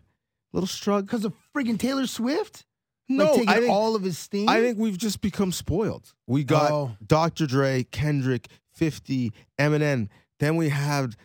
[0.53, 1.05] little strug.
[1.05, 2.65] because of friggin' Taylor Swift.
[3.07, 4.47] No, like taking I think, all of his steam.
[4.49, 6.13] I think we've just become spoiled.
[6.27, 6.91] We got Oh.
[7.05, 7.47] Dr.
[7.47, 10.09] Dre, Kendrick, 50, Eminem.
[10.39, 11.15] Then we had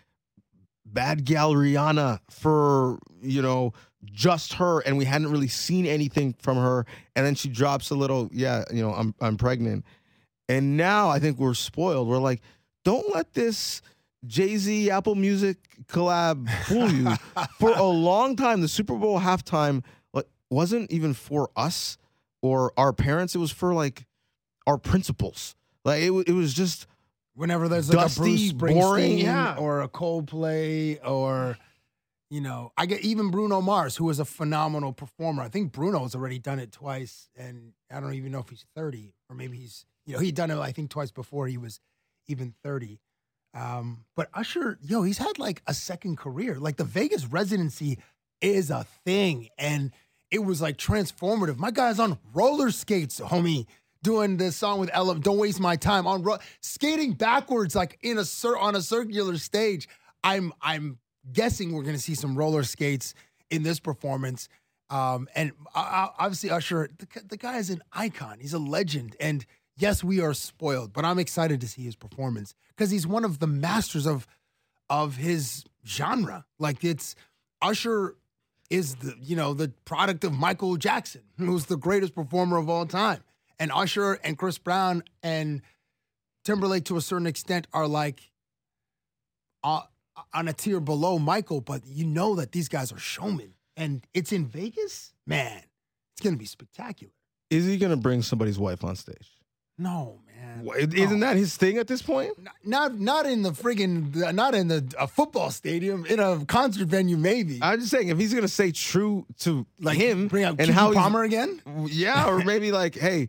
[0.95, 3.73] Bad Gal Rihanna for, you know,
[4.05, 4.81] just her.
[4.81, 6.87] And we hadn't really seen anything from her.
[7.17, 9.85] And then she drops a little, yeah, you know, I'm, I'm pregnant.
[10.49, 12.09] And now I think we're spoiled.
[12.09, 12.41] We're like,
[12.85, 13.83] don't let this
[14.27, 17.11] Jay Z Apple Music collab fool you.
[17.59, 19.83] for a long time, the Super Bowl halftime
[20.51, 21.99] wasn't even for us
[22.41, 23.35] or our parents.
[23.35, 24.07] It was for like
[24.67, 25.57] our principals.
[25.85, 26.87] Like it, it was just
[27.35, 29.57] Whenever there's like Dusty, a Bruce Springsteen boring, yeah.
[29.59, 31.59] or a Coldplay or
[32.31, 35.43] you know, I get even Bruno Mars, who is a phenomenal performer.
[35.43, 39.15] I think Bruno's already done it twice, and I don't even know if he's 30
[39.29, 41.81] or maybe he's you know he'd done it I think twice before he was
[42.27, 43.01] even 30.
[43.55, 46.59] Um, but Usher, yo, he's had like a second career.
[46.59, 47.99] Like the Vegas residency
[48.41, 49.93] is a thing, and
[50.31, 51.57] it was like transformative.
[51.57, 53.67] My guy's on roller skates, homie,
[54.05, 55.19] doing this song with Ella.
[55.19, 59.37] Don't waste my time on ro- skating backwards, like in a cir- on a circular
[59.39, 59.89] stage.
[60.23, 60.99] I'm I'm
[61.33, 63.15] guessing we're gonna see some roller skates
[63.51, 64.49] in this performance.
[64.91, 68.39] Um, and uh, uh, obviously Usher, the, the guy is an icon.
[68.39, 69.45] He's a legend, and
[69.77, 73.41] yes, we are spoiled, but I'm excited to see his performance because he's one of
[73.41, 74.27] the masters of
[74.89, 76.45] of his genre.
[76.59, 77.17] Like it's
[77.63, 78.17] Usher
[78.71, 82.85] is the you know the product of Michael Jackson, who's the greatest performer of all
[82.87, 83.23] time,
[83.59, 85.63] and Usher and Chris Brown and
[86.45, 88.31] Timberlake to a certain extent are like
[89.63, 89.81] uh,
[90.33, 94.33] on a tier below Michael, but you know that these guys are showmen, and it's
[94.33, 95.63] in Vegas, man.
[96.13, 97.13] It's gonna be spectacular.
[97.51, 99.31] is he gonna bring somebody's wife on stage?
[99.77, 100.65] No, man.
[100.65, 101.27] Wha- Isn't No.
[101.27, 102.31] that his thing at this point?
[102.41, 106.87] Not- not not in the friggin' not in the a football stadium in a concert
[106.87, 110.61] venue maybe I'm just saying if he's gonna say true to like him bring up
[110.61, 113.29] and Keke how Palmer again Yeah, or maybe like, hey,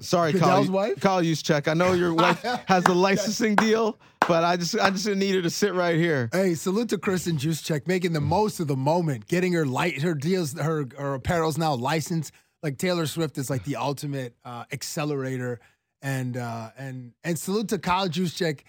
[0.00, 1.00] sorry, Goodell's Kyle, wife?
[1.00, 1.68] Kyle Juszczyk.
[1.68, 5.42] I know your wife has a licensing deal, but I just I just need her
[5.42, 6.28] to sit right here.
[6.32, 10.14] Hey, salute to Kristen Juszczyk making the most of the moment, getting her light, her
[10.14, 12.32] deals, her her apparel's now licensed.
[12.62, 15.60] Like Taylor Swift is like the ultimate uh, accelerator,
[16.02, 18.60] and uh, and and salute to Kyle Juszczyk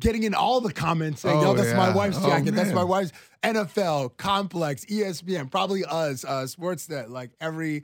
[0.00, 1.94] getting in all the comments saying, Oh, "Yo, that's my yeah.
[1.94, 2.54] wife's Oh, jacket.
[2.54, 3.12] that's my wife's
[3.44, 7.82] NFL, Complex, ESPN, probably us, uh, Sportsnet, like every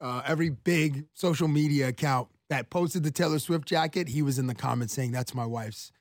[0.00, 4.08] uh, every big social media account that posted the Taylor Swift jacket.
[4.08, 5.92] He was in the comments saying, "That's my wife's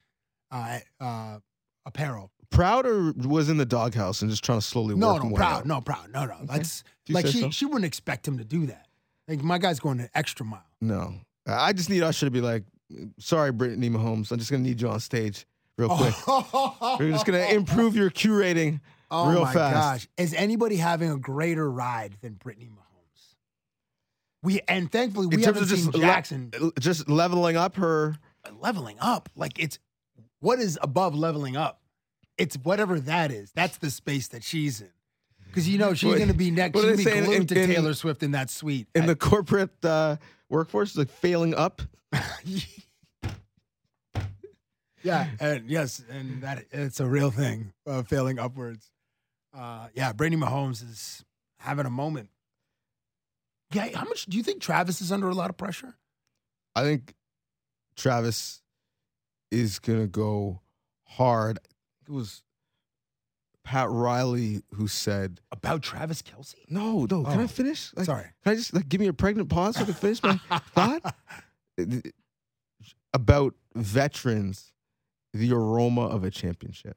[0.52, 1.40] uh, uh,
[1.86, 5.32] apparel." Proud or was in the doghouse and just trying to slowly No, work no,
[5.36, 5.66] proud, out?
[5.66, 6.38] no, proud, no, no.
[6.44, 7.50] That's If like she so.
[7.50, 8.88] she wouldn't expect him to do that.
[9.28, 10.64] Like my guy's going an extra mile.
[10.82, 11.16] No,
[11.48, 12.64] I just need Usher to be like,
[13.20, 15.46] "Sorry, Brittany Mahomes, I'm just gonna need you on stage
[15.78, 16.14] real quick.
[17.00, 18.82] We're just gonna improve your curating."
[19.16, 20.08] Oh real my fast." gosh.
[20.18, 22.83] Is anybody having a greater ride than Brittany Mahomes?
[24.44, 28.18] We and thankfully we haven't seen just le- Jackson just leveling up her.
[28.60, 29.30] leveling up.
[29.36, 29.80] Like it's
[30.42, 31.80] what is above leveling up?
[32.38, 33.52] It's whatever that is.
[33.56, 34.90] That's the space that she's in.
[35.48, 36.80] Because you know she's going to be next.
[36.80, 38.88] She'll be glued in- to in- Taylor Swift in that suite.
[38.96, 40.18] in the corporate uh,
[40.50, 41.82] workforce, is like failing up.
[45.04, 47.72] yeah, and yes, and that it's a real thing.
[47.86, 48.90] Uh, failing upwards.
[49.56, 51.24] Uh, yeah, Brady Mahomes is
[51.60, 52.30] having a moment.
[53.74, 55.96] Yeah, how much do you think Travis is under a lot of pressure?
[56.76, 57.14] I think
[57.96, 58.62] Travis
[59.52, 60.62] is gonna go
[61.06, 61.60] hard.
[62.08, 62.44] It was
[63.64, 66.56] Pat Riley who said, About Travis Kelce?
[66.70, 67.94] "No, no, can Oh, I finish?
[67.96, 68.26] Like, Sorry.
[68.44, 70.38] Can I just like give me a pregnant pause so I can finish my
[70.76, 71.16] thought
[73.14, 74.70] about veterans?
[75.36, 76.96] The aroma of a championship.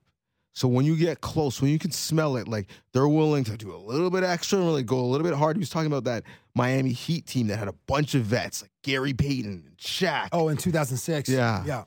[0.56, 3.74] So when you get close, when you can smell it, like they're willing to do
[3.74, 5.54] a little bit extra, and really go a little bit hard.
[5.54, 6.22] He was talking about that
[6.54, 10.48] Miami Heat team that had a bunch of vets, like Gary Payton and Shaq, Oh,
[10.48, 11.28] in 2006.
[11.28, 11.62] Yeah.
[11.66, 11.84] Yeah.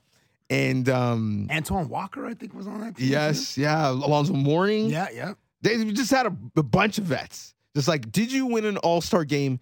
[0.52, 3.10] and um, Antoine Walker, I think, was on that team.
[3.10, 4.90] yes, yeah, Alonzo Mourning.
[4.90, 4.94] too.
[4.94, 5.34] Yeah, yeah.
[5.64, 7.56] They just had a, a bunch of vets.
[7.76, 9.60] Just like, did you win an All Star game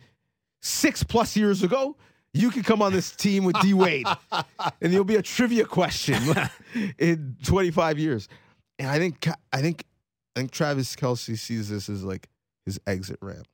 [0.60, 1.96] six plus years ago?
[2.34, 4.06] You could come on this team with D Wade,
[4.82, 6.18] and you'll be a trivia question
[7.00, 8.28] in 25 years.
[8.80, 9.84] And I think, I think,
[10.36, 12.28] I think Travis Kelce sees this as like
[12.66, 13.48] his exit ramp.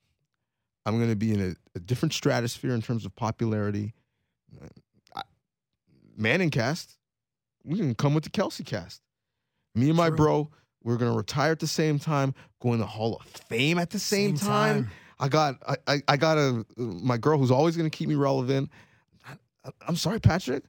[0.86, 3.93] I'm going to be in a, a different stratosphere in terms of popularity.
[4.62, 4.67] Uh,
[5.15, 5.21] I,
[6.17, 6.97] Manning cast,
[7.63, 9.01] we can come with the Kelce cast.
[9.75, 10.17] Me and my True.
[10.17, 10.49] bro,
[10.83, 13.99] we're gonna retire at the same time, go in the Hall of Fame at the
[13.99, 14.89] same, time.
[15.19, 18.69] I got I, I, I got a my girl who's always gonna keep me relevant.
[19.25, 20.63] I, I'm sorry, Patrick.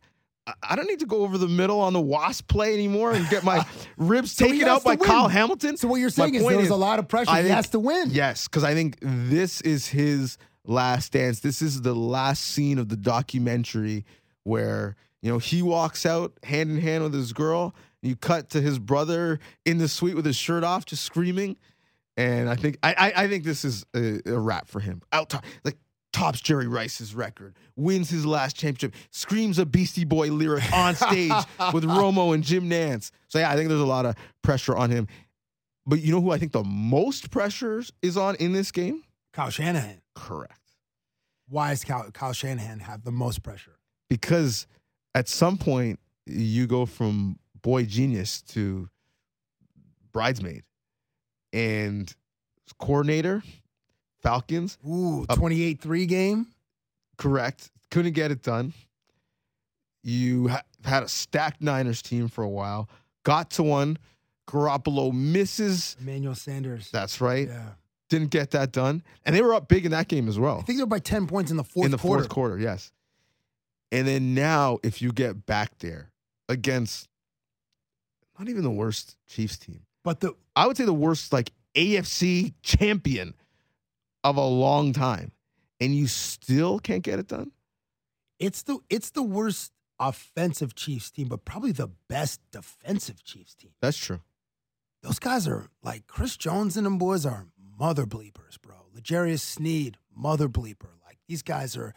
[0.62, 3.44] I, don't need to go over the middle on the wasp play anymore and get
[3.44, 3.64] my
[3.96, 4.96] ribs So taken out by.
[4.96, 5.76] Kyle Hamilton.
[5.76, 7.30] So what you're My saying is point there's a lot of pressure.
[7.30, 8.10] I he think- has to win.
[8.10, 11.40] Yes, because I think this is his last dance.
[11.40, 14.04] This is the last scene of the documentary
[14.42, 17.74] where you know he walks out hand in hand with his girl.
[18.02, 21.56] You cut to his brother in the suite with his shirt off, just screaming.
[22.18, 25.00] And I think I I, I think this is a, a wrap for him.
[25.12, 25.32] Out
[25.64, 25.78] like
[26.14, 31.32] tops Jerry Rice's record, wins his last championship, screams a Beastie Boy lyric on stage
[31.74, 33.10] with Romo and Jim Nantz.
[33.28, 35.08] So yeah, I think there's a lot of pressure on him.
[35.86, 39.02] But you know who I think the most pressure is on in this game?
[39.34, 40.00] Kyle Shanahan.
[40.14, 40.60] Correct.
[41.48, 43.76] Why does Kyle, Kyle Shanahan have the most pressure?
[44.08, 44.66] Because
[45.14, 48.88] at some point you go from boy genius to
[50.12, 50.62] bridesmaid
[51.52, 52.14] and
[52.78, 53.42] coordinator,
[54.24, 56.46] Falcons, Ooh, 28-3 game.
[57.18, 57.70] correct.
[57.92, 58.72] Couldn't get it done.
[60.02, 62.88] You ha- had a stacked Niners team for a while,
[63.24, 63.98] got to one.
[64.48, 65.96] Garoppolo misses.
[66.00, 66.90] Emmanuel Sanders.
[66.90, 67.48] That's right.
[67.48, 67.68] Yeah.
[68.10, 69.02] Didn't get that done.
[69.24, 70.58] And they were up big in that game as well.
[70.58, 72.22] I think they were by 10 points in the fourth in the quarter.
[72.24, 72.92] fourth quarter, yes.
[73.92, 76.10] And then now, if you get back there
[76.48, 77.08] against
[78.38, 82.52] not even the worst Chiefs team, But the I would say the worst like AFC
[82.62, 83.34] champion
[84.24, 85.30] of a long time,
[85.80, 87.52] and you still can't get it done.
[88.40, 93.70] it's the it's the worst offensive Chiefs team, but probably the best defensive Chiefs team.
[93.80, 94.20] That's true.
[95.02, 97.46] Those guys are like Chris Jones and them boys are
[97.78, 98.74] mother bleepers, bro.
[98.94, 100.88] L'Jarius Sneed, mother bleeper.
[101.06, 101.94] Like these guys are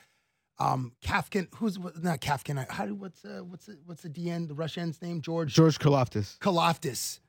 [0.59, 2.69] um Kafkin, who's not Kafkin.
[2.69, 5.21] How do what's uh, what's the, what's the DN, the rush end's name?
[5.21, 6.37] George George Karlaftis.
[6.39, 7.19] Karlaftis.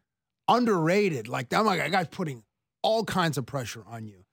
[0.49, 1.29] Underrated.
[1.29, 2.43] Like that guy's putting
[2.83, 4.25] all kinds of pressure on you.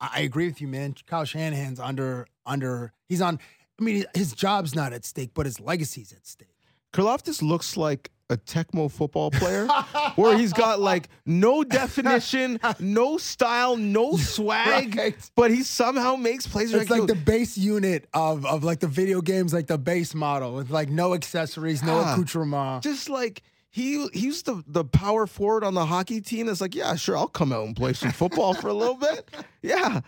[0.00, 0.94] I, agree with you, man.
[1.06, 3.38] Kyle Shanahan's under under he's on
[3.80, 6.48] I mean, his job's not at stake, but his legacy's at stake.
[6.92, 9.66] Karlaftis looks like a Tecmo football player
[10.16, 15.30] where he's got like no definition, no style, no swag, Right.
[15.36, 16.72] but he somehow makes plays.
[16.74, 20.14] It's like like the base unit of of like the video games, like the base
[20.14, 22.12] model with like no accessories, no Yeah.
[22.14, 22.82] accoutrement.
[22.82, 23.42] just like
[23.76, 27.28] he he's the the power forward on the hockey team that's like, yeah, sure, I'll
[27.28, 29.30] come out and play some football for a little bit.
[29.62, 30.00] Yeah.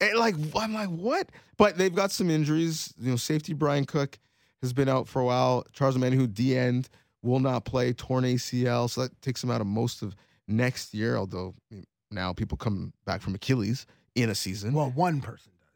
[0.00, 1.30] And like I'm like, what?
[1.56, 2.94] But they've got some injuries.
[3.00, 4.18] You know, safety Bryan Cook
[4.62, 5.64] has been out for a while.
[5.72, 6.88] Charles Omenihu, D end,
[7.22, 8.88] will not play, torn ACL.
[8.90, 10.14] So that takes him out of most of
[10.46, 11.54] next year, although
[12.10, 14.72] now people come back from Achilles in a season.
[14.74, 15.70] Well, Well, one person does.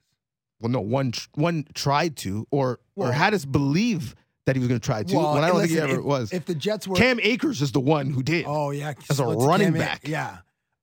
[0.61, 4.15] Well, no, one one tried to or Well- or had us believe
[4.47, 5.17] that he was going to try to.
[5.17, 6.33] Well, when I don't and think he ever if, was.
[6.33, 8.45] If the Jets were Cam Akers is the one who did.
[8.47, 10.09] Oh yeah, As a running Cam back.
[10.09, 10.39] Yeah,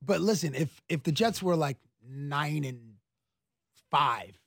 [0.06, 1.78] but listen, if if the Jets were like
[2.08, 2.80] nine and
[3.92, 4.38] five,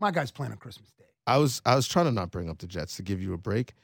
[0.00, 1.04] My guy's playing on Christmas Day.
[1.26, 3.38] I was I was trying to not bring up the Jets to give you a
[3.38, 3.74] break.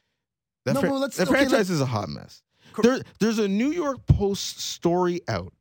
[0.66, 2.42] That, No, but let's- that okay, franchise is a hot mess.
[2.72, 5.52] Cor- There, there's a New York Post story out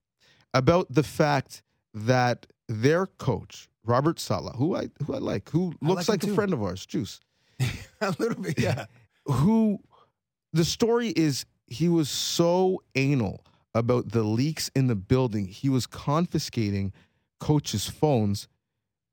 [0.53, 5.87] about the fact that their coach Robert Saleh, who I who I like, who I
[5.87, 7.19] looks like like, a friend of ours, Juice,
[8.01, 8.85] a little bit, yeah.
[9.25, 9.79] Who
[10.53, 15.85] the story is he was so anal about the leaks in the building, he was
[15.85, 16.91] confiscating
[17.39, 18.47] coaches' phones.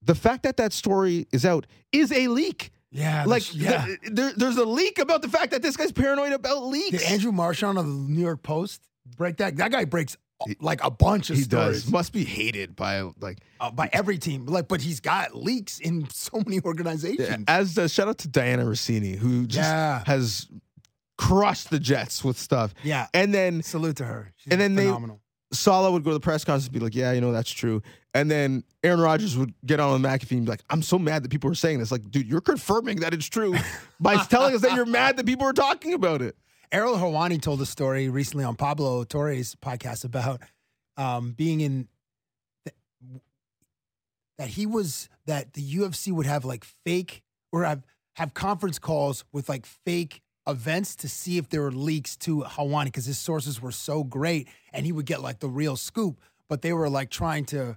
[0.03, 2.71] The fact that that story is out is a leak.
[2.91, 3.85] Yeah, like yeah.
[3.85, 7.03] th- there, there's a leak about the fact that this guy's paranoid about leaks.
[7.03, 8.81] Did Andrew Marchand of the New York Post
[9.17, 9.57] break that?
[9.57, 10.17] That guy breaks
[10.61, 14.19] like a bunch of he stories does must be hated by like uh, by every
[14.19, 14.47] team.
[14.47, 17.45] Like, but he's got leaks in so many organizations.
[17.49, 20.03] as does shout out to Dianna Russini who just Yeah.
[20.07, 20.47] has
[21.19, 22.75] crushed the Jets with stuff.
[22.83, 23.07] Yeah.
[23.15, 24.33] And then Salute to her.
[24.37, 25.21] She's And then they- phenomenal.
[25.53, 27.81] Saleh would go to the press conference and be like, "Yeah, you know that's true."
[28.15, 31.23] And then Aaron Rodgers would get on with McAfee and be like, "I'm so mad
[31.23, 33.55] that people are saying this." Like, dude, you're confirming that it's true
[34.01, 36.37] by telling us that you're mad that people are talking about it.
[36.73, 40.41] Ariel Helwani told a story recently on Pablo Torre's podcast about
[40.97, 41.89] um, being in
[42.65, 43.21] th-
[44.39, 47.83] that he was that the UFC would have like fake or have
[48.17, 52.87] have conference calls with like fake events to see if there were leaks to Helwani
[52.87, 56.63] because his sources were so great and he would get like the real scoop, but
[56.63, 57.77] they were like trying to,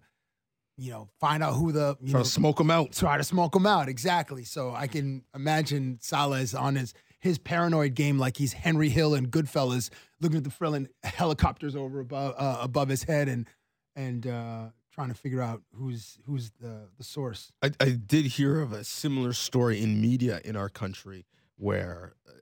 [0.78, 2.92] you know, find out who the you Trying know to smoke them out.
[2.94, 3.90] try to smoke them out.
[3.90, 4.44] Exactly.
[4.44, 9.14] So I can imagine Saleh is on his his paranoid game like he's Henry Hill
[9.14, 9.90] and Goodfellas,
[10.22, 13.48] looking at the Frillin helicopters over above uh, above his head and
[13.96, 17.52] and uh, trying to figure out who's who's the the source.
[17.62, 21.26] I, I did hear of a similar story in media in our country
[21.58, 22.34] where uh,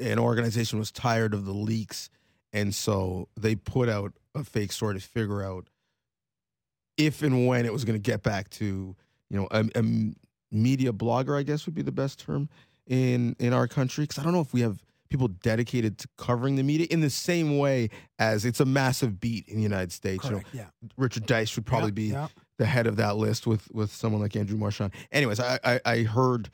[0.00, 2.10] an organization was tired of the leaks,
[2.52, 5.68] and so they put out a fake story to figure out
[6.96, 8.96] if and when it was going to get back to
[9.30, 9.64] you know a
[10.50, 12.48] media blogger, I guess would be the best term
[12.88, 16.56] in in our country because I don't know if we have people dedicated to covering
[16.56, 20.24] the media in the same way as it's a massive beat in the United States.
[20.24, 20.54] You know, Correct.
[20.54, 20.66] Yeah.
[20.96, 22.28] Richard Deitsch would probably Yeah, be yeah.
[22.58, 24.92] the head of that list with with someone like Andrew Marchand.
[25.12, 26.50] Anyways, I, I I heard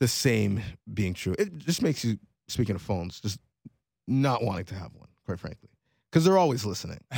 [0.00, 0.62] the same
[0.92, 1.34] being true.
[1.38, 2.18] It just makes you
[2.48, 3.38] speaking of phones, just
[4.06, 5.68] not wanting to have one, quite frankly,
[6.10, 7.00] because they're always listening.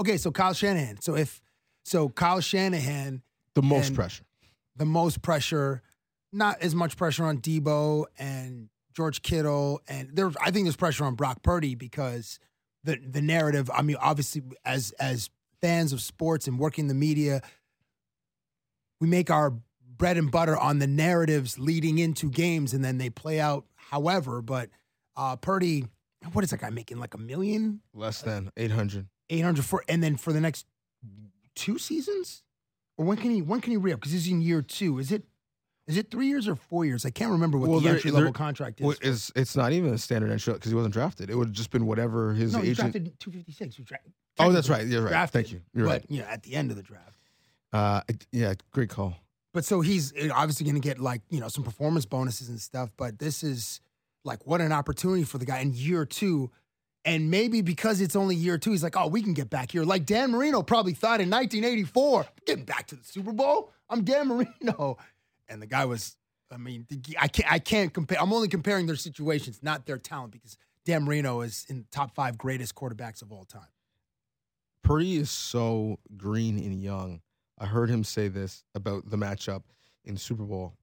[0.00, 1.00] Okay, so Kyle Shanahan.
[1.00, 1.40] So if
[1.84, 3.22] so, Kyle Shanahan,
[3.54, 4.24] The most pressure.
[4.76, 5.82] the most pressure,
[6.34, 10.30] not as much pressure on Deebo and George Kittle, and there.
[10.40, 12.38] I think there's pressure on Brock Purdy because
[12.84, 13.70] the the narrative.
[13.72, 15.30] I mean, obviously, as as
[15.60, 17.40] fans of sports and working the media,
[19.00, 19.54] we make our
[19.96, 24.42] bread and butter on the narratives leading into games, and then they play out however.
[24.42, 24.70] But
[25.16, 25.86] uh, Purdy,
[26.32, 26.98] what is that guy making?
[26.98, 29.06] Like a million, Less than eight hundred.
[29.30, 30.66] eight hundred for, and then for the next
[31.54, 32.42] two seasons,
[32.96, 34.00] or when can he when can he re up?
[34.00, 34.98] Because he's in year two.
[34.98, 35.24] Is it
[35.86, 37.04] is it three years or four years?
[37.04, 38.86] I can't remember what Well, the there- entry level contract is.
[38.86, 41.30] Well, it's it's not even a standard entry because he wasn't drafted.
[41.30, 42.92] It would have just been whatever his no, he agent.
[42.92, 43.78] drafted two fifty six.
[44.38, 44.86] Oh, that's right.
[44.86, 45.10] You're right.
[45.10, 45.60] Drafted, Thank you.
[45.74, 46.04] You're but, right.
[46.08, 47.18] You know, at the end of the draft.
[47.72, 48.00] Uh,
[48.32, 49.16] yeah, great call.
[49.52, 52.90] But so he's obviously going to get like you know some performance bonuses and stuff.
[52.96, 53.80] But this is
[54.24, 56.50] like what an opportunity for the guy in year two,
[57.04, 59.84] and maybe because it's only year two, he's like, oh, we can get back here.
[59.84, 63.70] Like Dan Marino probably thought in 1984, getting back to the Super Bowl.
[63.90, 64.96] I'm Dan Marino,
[65.48, 66.16] and the guy was.
[66.52, 66.86] I mean,
[67.18, 67.52] I can't.
[67.52, 68.20] I can't compare.
[68.20, 72.14] I'm only comparing their situations, not their talent, because Dan Marino is in the top
[72.14, 73.68] five greatest quarterbacks of all time.
[74.82, 77.22] Purdy is so green and young.
[77.58, 79.62] I heard him say this about the matchup
[80.04, 80.74] in Super Bowl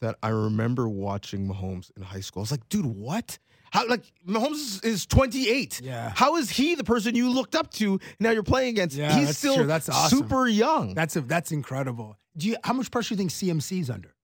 [0.00, 2.40] that I remember watching Mahomes in high school.
[2.40, 3.38] I was like, dude, what?
[3.70, 5.80] How like Mahomes is, is 28.
[5.82, 6.12] Yeah.
[6.14, 8.00] How is he the person you looked up to?
[8.18, 8.96] Now you're playing against.
[8.96, 9.66] Yeah, He's that's still true.
[9.66, 10.18] That's awesome.
[10.18, 10.94] super young.
[10.94, 12.16] That's a, that's incredible.
[12.36, 12.56] Do you?
[12.64, 14.14] How much pressure do you think CMC's under?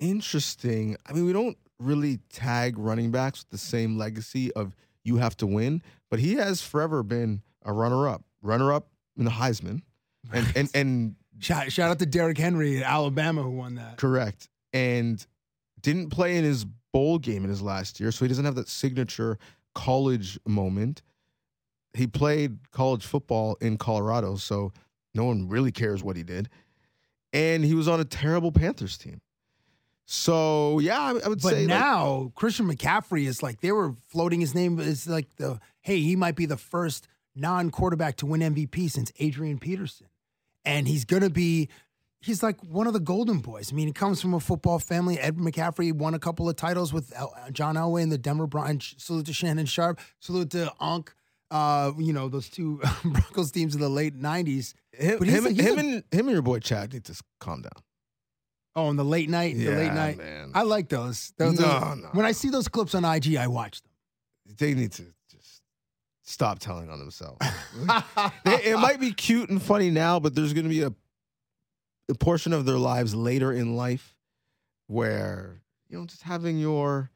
[0.00, 0.96] Interesting.
[1.06, 5.36] I mean, we don't really tag running backs with the same legacy of you have
[5.38, 9.82] to win, but he has forever been a runner-up, runner-up in the Heisman,
[10.32, 13.96] and and and Shout, shout out to Derrick Henry at Alabama who won that.
[13.96, 14.48] Correct.
[14.72, 15.24] And
[15.80, 18.68] didn't play in his bowl game in his last year, so he doesn't have that
[18.68, 19.38] signature
[19.74, 21.02] college moment.
[21.94, 24.72] He played college football in Colorado, so
[25.14, 26.48] no one really cares what he did.
[27.32, 29.20] And he was on a terrible Panthers team.
[30.06, 33.94] So yeah, I, I would But say like, now Christian McCaffrey is like they were
[34.08, 37.06] floating his name is like the hey he might be the first
[37.36, 40.06] non-quarterback to win MVP since Adrian Peterson,
[40.64, 41.68] and he's gonna be
[42.20, 43.70] he's like one of the golden boys.
[43.70, 45.18] I mean, he comes from a football family.
[45.20, 48.94] Ed McCaffrey won a couple of titles with El- John Elway and the Denver Broncos.
[48.96, 50.00] Salute to Shannon Sharpe.
[50.20, 51.14] Salute to Unc.
[51.50, 54.72] uh, you know, those two Broncos teams in the late '90s.
[54.98, 57.72] Him, him, a- him a- and him and your boy Chad need to calm down.
[58.76, 60.18] Oh, in the late night, the late night.
[60.18, 60.52] man.
[60.54, 61.32] I like those.
[61.36, 62.08] Those- No, no.
[62.12, 63.90] When I see those clips on IG, I watch them.
[64.56, 65.62] They need to just
[66.22, 67.38] stop telling on themselves.
[68.44, 70.92] They- it might be cute and funny now, but there's going to be a,
[72.08, 74.16] a portion of their lives later in life
[74.86, 77.10] where you know just having your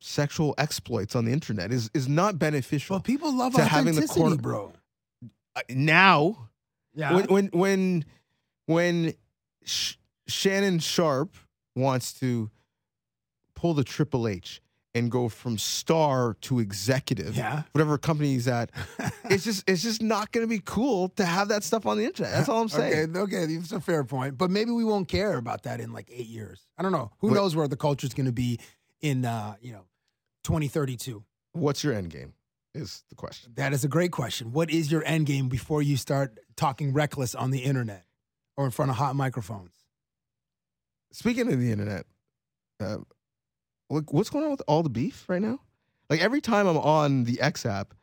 [0.00, 2.94] sexual exploits on the internet is is not beneficial.
[2.94, 4.72] Well, people love To having the corner- bro.
[5.56, 6.48] Uh, now,
[6.94, 7.14] Yeah.
[7.14, 8.04] when when when
[8.66, 9.14] when
[9.64, 9.94] Sh-
[10.26, 11.36] Shannon Sharpe
[11.76, 12.50] wants to
[13.54, 14.60] pull the Triple H
[14.94, 17.62] and go from star to executive, yeah.
[17.72, 18.70] whatever company he's at,
[19.24, 22.04] it's just it's just not going to be cool to have that stuff on the
[22.04, 22.32] internet.
[22.32, 23.16] That's all I'm saying.
[23.16, 24.36] Okay, okay, it's a fair point.
[24.36, 26.66] But maybe we won't care about that in like eight years.
[26.76, 27.12] I don't know.
[27.20, 28.58] Who What- knows where the culture's going to be
[29.00, 29.84] in, uh, you know,
[30.44, 31.22] 2032?
[31.52, 32.34] What's your end game?
[32.72, 33.52] Is the question.
[33.56, 34.52] That is a great question.
[34.52, 38.04] What is your end game before you start talking reckless on the internet
[38.56, 39.72] or in front of hot microphones?
[41.12, 42.06] Speaking of the internet,
[42.78, 42.98] uh,
[43.88, 45.58] look, what's going on with all the beef right now?
[46.08, 47.94] Like every time I'm on the X app,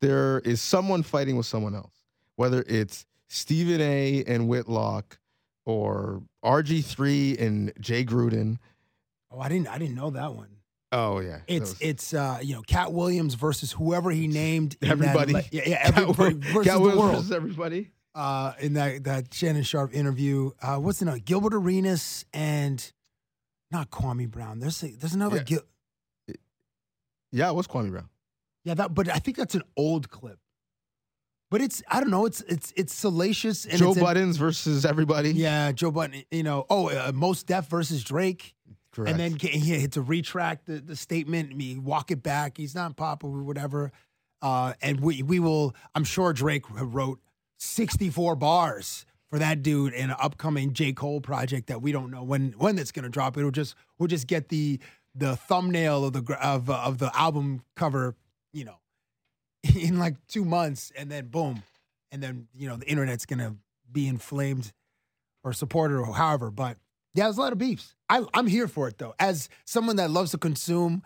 [0.00, 1.94] there is someone fighting with someone else,
[2.34, 4.24] whether it's Stephen A.
[4.26, 5.18] and Whitlock
[5.64, 8.58] or RG3 and Jay Gruden.
[9.30, 9.68] Oh, I didn't.
[9.68, 10.48] I didn't know that one.
[10.92, 14.76] Oh yeah, It's Those- it's uh you know Katt Williams versus whoever he named.
[14.80, 15.32] in that Everybody.
[15.52, 17.14] yeah, yeah, everybody Cat- versus Cat the Williams world.
[17.16, 17.90] versus everybody.
[18.14, 20.50] uh, in that that Shannon Sharpe interview.
[20.62, 21.18] Uh, what's the name?
[21.24, 22.92] Gilbert Arenas and
[23.70, 24.58] not Kwame Brown.
[24.60, 25.42] There's a, there's another Yeah.
[25.42, 26.36] Gil-
[27.32, 28.08] Yeah, it was Kwame Brown.
[28.64, 30.38] yeah that, but I think that's an old clip.
[31.50, 32.26] But it's I don't know.
[32.26, 35.30] It's it's it's salacious and Joe it's Buttons versus everybody.
[35.32, 36.22] yeah, Joe Budden.
[36.30, 38.54] You know, oh, uh, Mos Def versus Drake.
[38.96, 39.10] Correct.
[39.10, 42.56] And then he had to retract the, the statement, mean, walk it back.
[42.56, 43.92] He's not popular, whatever.
[44.42, 45.74] Uh, and we we will.
[45.94, 47.20] I'm sure Drake wrote
[47.58, 52.22] 64 bars for that dude in an upcoming J Cole project that we don't know
[52.22, 53.36] when when it's gonna drop.
[53.36, 54.78] It'll just we'll just get the
[55.14, 58.14] the thumbnail of the of of the album cover,
[58.52, 58.78] you know,
[59.74, 61.62] in like two months, and then boom,
[62.12, 63.56] and then you know the internet's gonna
[63.90, 64.72] be inflamed
[65.42, 66.50] or supported or however.
[66.50, 66.76] But
[67.14, 67.95] yeah, there's a lot of beefs.
[68.08, 69.14] I, I'm here for it though.
[69.18, 71.02] As someone that loves to consume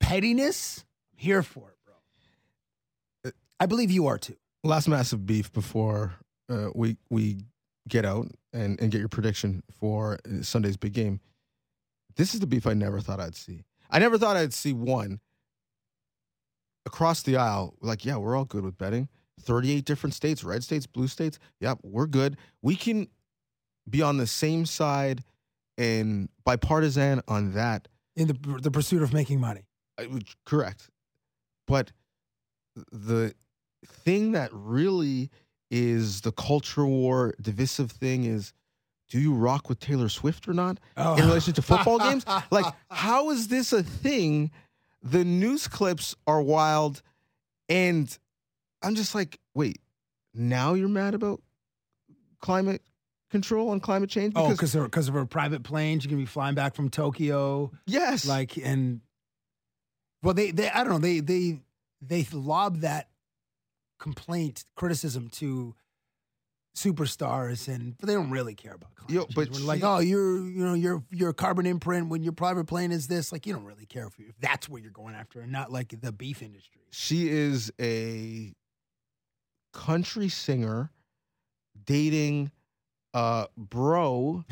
[0.00, 3.32] pettiness, I'm here for it, bro.
[3.60, 4.36] I believe you are too.
[4.64, 6.14] last massive beef before
[6.48, 7.38] uh, we we
[7.88, 11.20] get out and, and get your prediction for Sunday's big game.
[12.16, 13.64] This is the beef I never thought I'd see.
[13.90, 15.20] I never thought I'd see one
[16.84, 17.74] across the aisle.
[17.80, 19.08] Like, yeah, we're all good with betting.
[19.40, 21.38] 38 different states, red states, blue states.
[21.60, 22.36] Yep, we're good.
[22.60, 23.08] We can
[23.88, 25.22] be on the same side
[25.78, 27.88] and bipartisan on that.
[28.16, 29.62] In the the pursuit of making money.
[29.98, 30.90] Would- Correct.
[31.66, 31.92] But
[32.92, 33.34] the
[33.86, 35.30] thing that really
[35.70, 38.52] is the culture war divisive thing is
[39.08, 41.14] do you rock with Taylor Swift or not Oh.
[41.16, 42.24] in relation to football games?
[42.50, 44.50] Like, how is this a thing?
[45.02, 47.00] The news clips are wild.
[47.70, 48.16] And
[48.82, 49.78] I'm just like, wait,
[50.34, 51.40] now you're mad about
[52.40, 52.82] climate
[53.30, 54.32] control on climate change?
[54.36, 58.26] oh, because because of her private planes, you can be flying back from Tokyo, yes.
[58.26, 59.00] like and
[60.22, 61.60] well, they they I don't know they they
[62.00, 63.08] they lob that
[63.98, 65.74] complaint criticism to
[66.76, 69.34] superstars and but they don't really care about climate Yo, change.
[69.34, 72.92] but When like oh you're you know your your carbon imprint when your private plane
[72.92, 75.40] is this like you don't really care if, you, if that's what you're going after
[75.40, 78.54] and not like the beef industry she is a
[79.72, 80.92] country singer
[81.84, 82.52] dating
[83.14, 84.44] a bro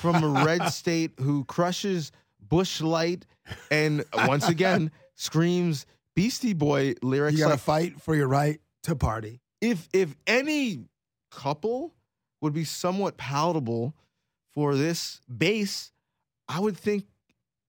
[0.00, 3.26] from a red state who crushes Busch Light
[3.70, 7.34] and once again screams Beastie Boy lyrics.
[7.34, 10.84] you gotta like, fight for your right to party if if any
[11.30, 11.94] couple
[12.40, 13.94] would be somewhat palatable
[14.54, 15.92] for this base,
[16.48, 17.04] I would think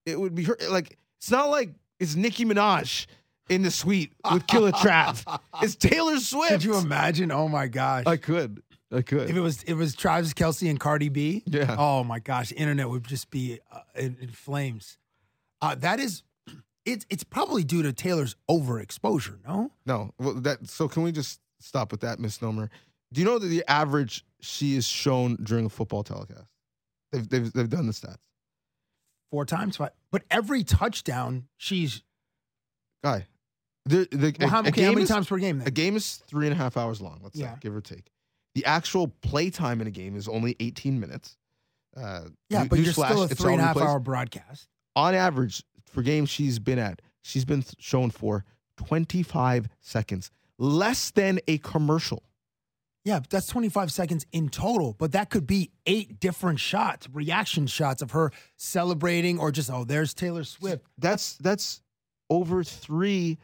[0.06, 0.56] it would be her.
[0.70, 3.06] Like it's not like it's Nicki Minaj
[3.48, 5.24] in the suite with Killer Trav.
[5.62, 6.52] It's Taylor Swift.
[6.52, 8.62] could you imagine oh my gosh I could.
[8.92, 9.28] I could.
[9.28, 11.76] if it was it was Travis Kelce and Cardi B yeah.
[11.78, 14.96] Oh my gosh, internet would just be uh, in, in flames.
[15.60, 16.22] Uh, that is,
[16.86, 19.38] it's it's probably due to Taylor's overexposure.
[19.46, 20.12] No, No.
[20.18, 20.68] Well, that.
[20.68, 22.70] So can we just stop with that misnomer?
[23.12, 26.46] Do you know that the average she is shown during a football telecast?
[27.12, 28.18] They've they've, they've done the stats.
[29.30, 29.90] four times, five.
[30.10, 32.02] But every touchdown, she's
[33.04, 33.26] Guy,
[33.84, 35.62] the the well, how, a okay, how many is- times per game?
[35.66, 37.52] A game is three and a half hours long, let's Yeah.
[37.54, 38.10] say, give or take.
[38.58, 41.36] The actual play time in a game is only 18 minutes.
[41.96, 44.66] Uh, Yeah, but you're newsflash, still a three and a half hour broadcast.
[44.96, 48.44] On average, for games she's been at, she's been shown for
[48.78, 52.24] 25 seconds, less than a commercial.
[53.04, 58.02] Yeah, that's 25 seconds in total, but that could be eight different shots, reaction shots
[58.02, 60.84] of her celebrating or just, oh, there's Taylor Swift.
[60.98, 61.80] That's that's
[62.28, 63.38] over three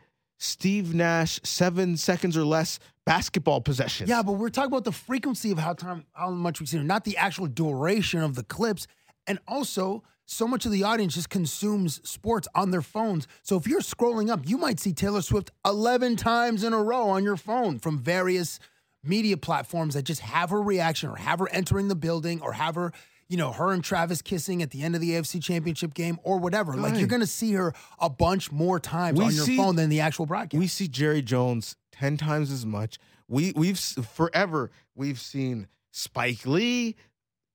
[0.44, 4.08] Steve Nash seven seconds or less basketball possessions.
[4.08, 7.04] Yeah, but we're talking about the frequency of how time how much we've seen not
[7.04, 8.86] the actual duration of the clips.
[9.26, 13.26] And also, so much of the audience just consumes sports on their phones.
[13.42, 17.08] So if you're scrolling up, you might see Taylor Swift 11 times in a row
[17.08, 18.58] on your phone from various
[19.02, 22.74] media platforms that just have her reaction or have her entering the building or have
[22.74, 22.92] her,
[23.28, 26.38] you know, her and Travis kissing at the end of the AFC championship game or
[26.38, 26.74] whatever.
[26.76, 29.76] Like you're going to see her a bunch more times We on your see- phone
[29.76, 30.58] than the actual broadcast.
[30.58, 32.98] we see Jerry Jones ten times as much.
[33.28, 36.96] We we've forever we've seen Spike Lee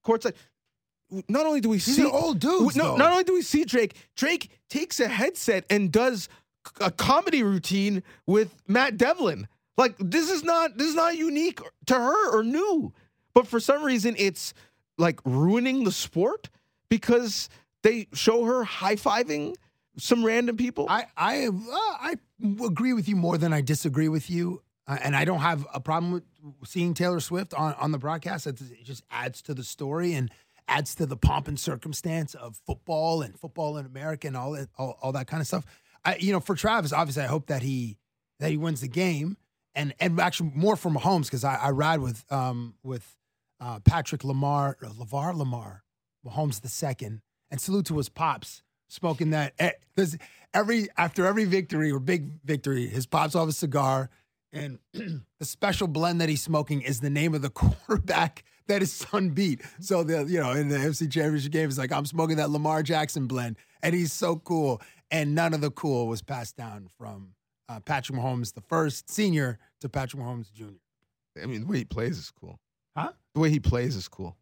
[0.06, 0.34] courtside.
[1.28, 3.96] Not only do we These see old dudes, no, not only do we see Drake,
[4.16, 6.30] Drake takes a headset and does
[6.80, 9.48] a comedy routine with Matt Devlin.
[9.78, 12.94] Like this is not this is not unique to her or new,
[13.34, 14.54] but for some reason it's
[15.00, 16.50] like ruining the sport
[16.90, 17.50] because
[17.84, 19.56] they show her high fiving
[19.98, 20.86] some random people.
[20.90, 22.16] I I uh, I
[22.64, 25.80] agree with you more than I disagree with you, uh, and I don't have a
[25.80, 26.24] problem with
[26.66, 28.48] seeing Taylor Swift on on the broadcast.
[28.48, 30.32] It just adds to the story and
[30.68, 34.70] adds to the pomp and circumstance of football and football in America and all that
[34.78, 35.66] all, all that kind of stuff.
[36.06, 37.98] I, you know, for Travis, obviously, I hope that he
[38.40, 39.38] that he wins the game,
[39.76, 43.16] and and actually more for Mahomes because I, I ride with um with
[43.60, 45.84] uh, Patrick Lamar or Lavar Lamar,
[46.26, 49.54] Mahomes the second, and salute to his pops smoking that.
[50.54, 54.10] every after every victory or big victory, his pops have a cigar,
[54.52, 58.92] and the special blend that he's smoking is the name of the quarterback that his
[58.92, 59.62] son beat.
[59.80, 62.84] So the you know in the FC Championship game, it's like I'm smoking that Lamar
[62.84, 64.82] Jackson blend, and he's so cool.
[65.12, 67.34] And none of the cool was passed down from
[67.68, 70.66] uh, Patrick Mahomes, the first senior, to Patrick Mahomes Jr.
[71.42, 72.60] I mean, the way he plays is cool.
[72.96, 73.12] Huh?
[73.34, 74.38] The way he plays is cool.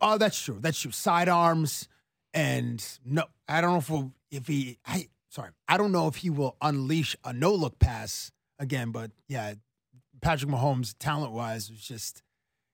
[0.00, 0.58] Oh, that's true.
[0.60, 0.90] That's true.
[0.90, 1.88] Sidearms
[2.34, 4.78] and no, I don't know if we'll, if he.
[4.84, 8.90] I sorry, I don't know if he will unleash a no look pass again.
[8.90, 9.54] But yeah,
[10.20, 12.22] Patrick Mahomes, talent wise, is just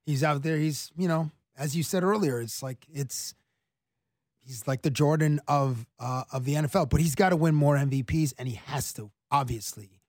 [0.06, 0.56] he's out there.
[0.56, 3.34] He's you know, as you said earlier, it's like it's
[4.38, 6.88] he's like the Jordan of uh, of the NFL.
[6.88, 9.99] But he's got to win more MVPs, and he has to obviously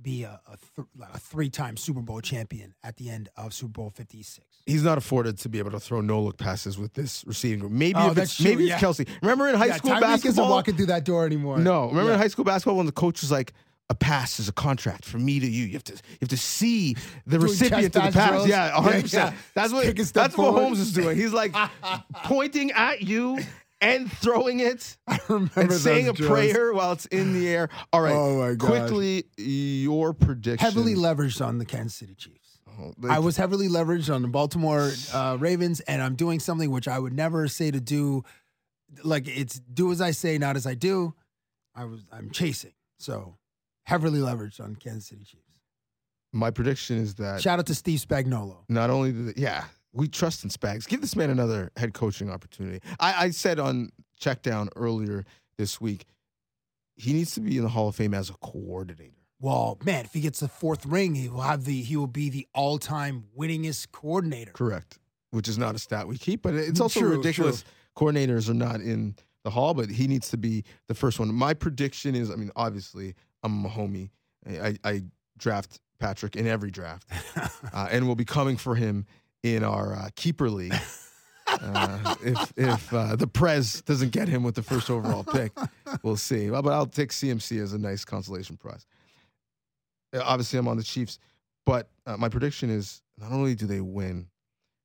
[0.00, 3.72] be a, a, th- a three time Super Bowl champion at the end of Super
[3.72, 4.46] Bowl Fifty Six.
[4.66, 7.72] He's not afforded to be able to throw no look passes with this receiving group.
[7.72, 8.74] Maybe Oh, if it's true, maybe yeah.
[8.74, 9.08] it's Kelce.
[9.22, 11.58] Remember in high yeah, school Tyreek isn't walking through that door anymore.
[11.58, 12.14] No, remember Yeah.
[12.14, 13.52] in high school basketball when the coach was like,
[13.90, 15.64] "A pass is a contract from me to you.
[15.64, 16.94] You have to, you have to see
[17.26, 18.48] the Doing recipient of the pass pass." drills?
[18.48, 19.32] Yeah, Yeah, hundred percent.
[19.34, 19.38] yeah.
[19.54, 20.52] That's what a that's what.
[20.52, 21.16] Holmes is doing.
[21.16, 21.54] He's like
[22.24, 23.38] pointing at you
[23.80, 27.68] and throwing it I remember and saying a prayer while it's in the air.
[27.92, 28.68] All right, Oh my gosh.
[28.68, 30.58] quickly your prediction.
[30.64, 32.58] Heavily leveraged on the Kansas City Chiefs.
[32.80, 36.70] Oh, they- I was heavily leveraged on the Baltimore uh, Ravens, and I'm doing something
[36.70, 38.24] which I would never say to do.
[39.04, 41.14] Like it's do as I say, not as I do.
[41.74, 43.36] I was I'm chasing, so
[43.84, 45.42] heavily leveraged on Kansas City Chiefs.
[46.32, 48.56] my prediction is that Shout out to Steve Spagnuolo.
[48.68, 50.86] not only did they, yeah, we trust in Spags.
[50.86, 52.80] Give this man another head coaching opportunity.
[53.00, 55.24] I, I said on check down earlier
[55.56, 56.04] this week,
[56.96, 59.12] he needs to be in the Hall of Fame as a coordinator.
[59.40, 62.28] Well, man, if he gets the fourth ring, he will have the he will be
[62.28, 64.52] the all time winningest coordinator.
[64.52, 64.98] Correct.
[65.30, 67.64] Which is not a stat we keep, but it's also True, ridiculous.
[67.96, 69.14] Coordinators are not in
[69.44, 71.32] the hall, but he needs to be the first one.
[71.32, 74.10] My prediction is, I mean, obviously, I'm a homie.
[74.48, 75.02] I, I,
[75.36, 77.06] draft Patrick in every draft,
[77.72, 79.04] uh, and we'll be coming for him
[79.42, 80.74] in our uh, keeper league.
[81.50, 85.50] Uh, if if uh, the Prez doesn't get him with the first overall pick,
[86.02, 86.50] we'll see.
[86.50, 88.84] But I'll take CMC as a nice consolation prize.
[90.14, 91.18] Uh, Obviously, I'm on the Chiefs,
[91.64, 94.28] but uh, my prediction is not only do they win,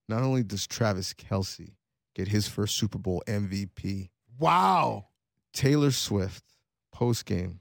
[0.08, 1.74] not only does Travis Kelce
[2.16, 5.08] get his first Super Bowl MVP, Wow.
[5.54, 6.46] Taylor Swift
[6.94, 7.60] post game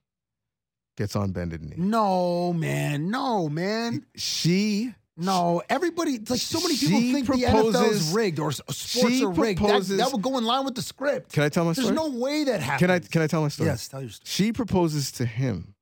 [0.97, 1.75] gets on bended knee.
[1.77, 3.11] No, man.
[3.11, 4.07] No, man.
[4.15, 9.23] She No, everybody, like so many people She think the NFL is rigged or sports
[9.23, 9.59] are rigged.
[9.61, 11.33] That, proposes- that would go in line with the script.
[11.33, 11.89] can I tell my story?
[11.89, 12.81] There's no way that happens.
[12.81, 13.69] can I can I tell my story?
[13.69, 14.25] Yes, tell your story.
[14.25, 15.75] She proposes to him.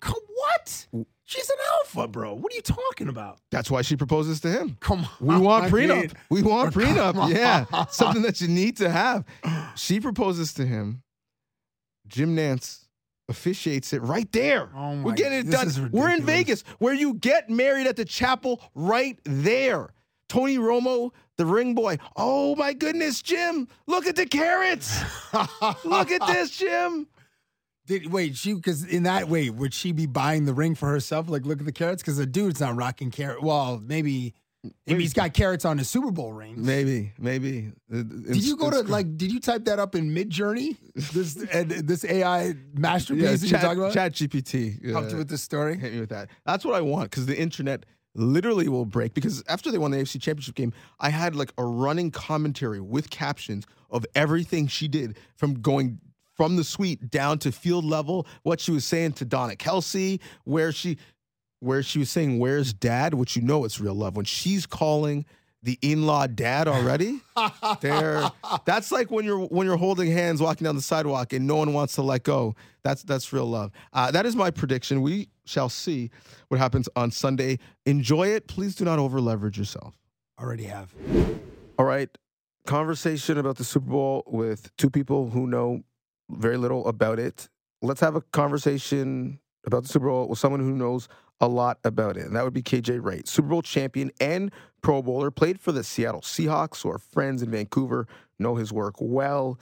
[0.00, 0.86] Come, what?
[1.24, 2.34] She's an alpha, bro.
[2.34, 3.38] What are you talking about?
[3.50, 4.76] That's why she proposes to him.
[4.80, 5.08] Come on.
[5.20, 6.12] We want I prenup.
[6.28, 7.30] we want prenup.
[7.32, 7.64] Yeah.
[7.86, 9.24] Something that you need to have.
[9.76, 11.02] She proposes to him.
[12.06, 12.81] Jim Nantz
[13.28, 14.70] officiates it right there.
[14.74, 15.90] Oh my- We're getting it done.
[15.92, 16.22] We're in.
[16.24, 19.90] Vegas where you get married at the chapel right there.
[20.28, 21.98] Tony Romo, the ring boy.
[22.16, 23.68] Oh my goodness, Jim.
[23.86, 24.98] Look at the carats.
[25.84, 27.06] Look at this, Jim.
[27.86, 31.28] Did wait she because in that way would she be buying the ring for herself?
[31.28, 33.42] Like look at the carats because the dude's not rocking carat.
[33.42, 34.34] Well, maybe
[34.86, 36.58] maybe he's got carats on his Super Bowl rings.
[36.58, 37.72] Maybe, maybe.
[37.90, 39.16] Did you go to like?
[39.16, 40.76] Did you type that up in Midjourney?
[40.94, 43.92] This and this AI masterpiece yeah, that you're talking about?
[43.92, 45.76] Chat GPT Helped you with this story.
[45.78, 46.28] hit me with that.
[46.46, 49.14] That's what I want because the internet literally will break.
[49.14, 53.10] Because after they won the AFC Championship game, I had like a running commentary with
[53.10, 55.98] captions of everything she did from going
[56.34, 60.72] from the suite down to field level, what she was saying to Donna Kelce, where
[60.72, 60.96] she
[61.62, 63.14] where she was saying, Where's dad?
[63.14, 64.16] Which you know it's real love.
[64.16, 65.24] When she's calling
[65.62, 67.20] the in-law dad already,
[67.80, 68.28] there
[68.64, 71.72] that's like when you're when you're holding hands walking down the sidewalk and no one
[71.72, 72.56] wants to let go.
[72.82, 73.70] That's that's real love.
[73.92, 75.02] Uh, that is my prediction.
[75.02, 76.10] We shall see
[76.48, 77.58] what happens on Sunday.
[77.86, 78.48] Enjoy it.
[78.48, 79.96] Please do not over leverage yourself.
[80.40, 80.92] Already have.
[81.78, 82.08] All right.
[82.66, 85.82] Conversation about the Super Bowl with two people who know
[86.30, 87.48] very little about it.
[87.82, 91.08] Let's have a conversation about the Super Bowl with someone who knows
[91.42, 92.24] a lot about it.
[92.24, 95.84] And that would be KJ Wright, Super Bowl champion and Pro Bowler, played for the
[95.84, 98.06] Seattle Seahawks, are friends in Vancouver,
[98.38, 99.58] know his work well.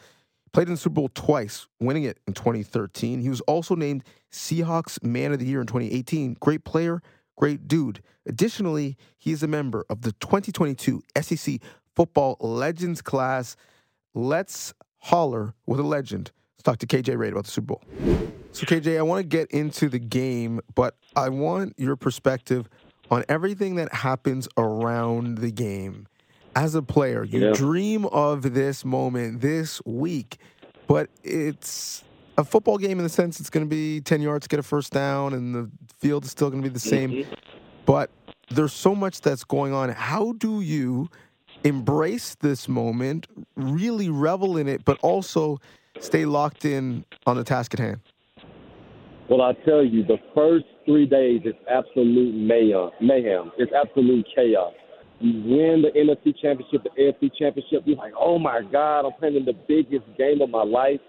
[0.52, 3.20] Played in the Super Bowl twice, winning it in 2013.
[3.20, 6.36] He was also named Seahawks Man of the Year in 2018.
[6.40, 7.02] Great player,
[7.36, 8.02] great dude.
[8.26, 11.60] Additionally, he is a member of the 2022 SEC
[11.94, 13.56] Football Legends class.
[14.12, 16.32] Let's holler with a legend.
[16.60, 17.82] Let's talk to KJ Wright about the Super Bowl.
[18.52, 22.68] So, KJ, I want to get into the game, but I want your perspective
[23.10, 26.06] on everything that happens around the game.
[26.54, 27.52] As a player, you Yeah.
[27.54, 30.36] dream of this moment this week,
[30.86, 32.04] but it's
[32.36, 34.92] a football game in the sense it's going to be 10 yards, get a first
[34.92, 37.14] down, and the field is still going to be the same.
[37.14, 37.26] Mhm.
[37.86, 38.10] But
[38.50, 39.88] there's so much that's going on.
[39.88, 41.08] How do you
[41.64, 45.58] embrace this moment, really revel in it, but also
[45.98, 48.00] stay locked in on the task at hand?
[49.28, 52.90] Well, I tell you, the first three days is absolute mayhem.
[53.00, 53.52] Mayhem.
[53.58, 54.72] It's absolute chaos.
[55.20, 57.82] You win the NFC Championship, the AFC Championship.
[57.84, 61.00] You're like, oh my God, I'm playing in the biggest game of my life.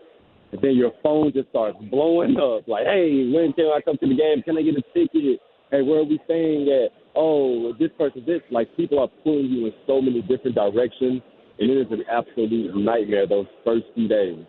[0.52, 2.68] And then your phone just starts blowing up.
[2.68, 4.44] Like, hey, when can I come to the game?
[4.44, 5.40] Can I get a ticket?
[5.72, 6.92] Hey, where are we staying at?
[7.16, 8.42] Oh, this person, this.
[8.52, 11.22] Like, people are pulling you in so many different directions.
[11.58, 14.46] And it is an absolute nightmare those first few days.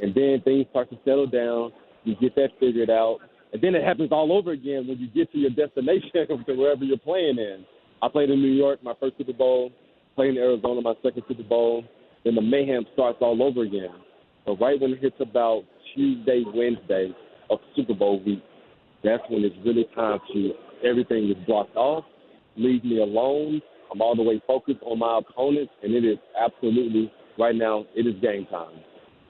[0.00, 1.72] And then things start to settle down.
[2.04, 3.18] You get that figured out.
[3.52, 6.10] And then it happens all over again when you get to your destination
[6.46, 7.64] to wherever you're playing in.
[8.02, 9.70] I played in New York, my first Super Bowl.
[10.16, 11.84] Played in Arizona, my second Super Bowl.
[12.24, 13.94] Then the mayhem starts all over again.
[14.46, 17.14] But right when it hits about Tuesday, Wednesday
[17.50, 18.42] of Super Bowl week,
[19.02, 20.52] that's when it's really time to
[20.84, 22.04] everything is blocked off.
[22.56, 23.60] Leave me alone.
[23.92, 27.86] I'm all the way focused on my opponents, and it is absolutely right now.
[27.94, 28.80] It is game time,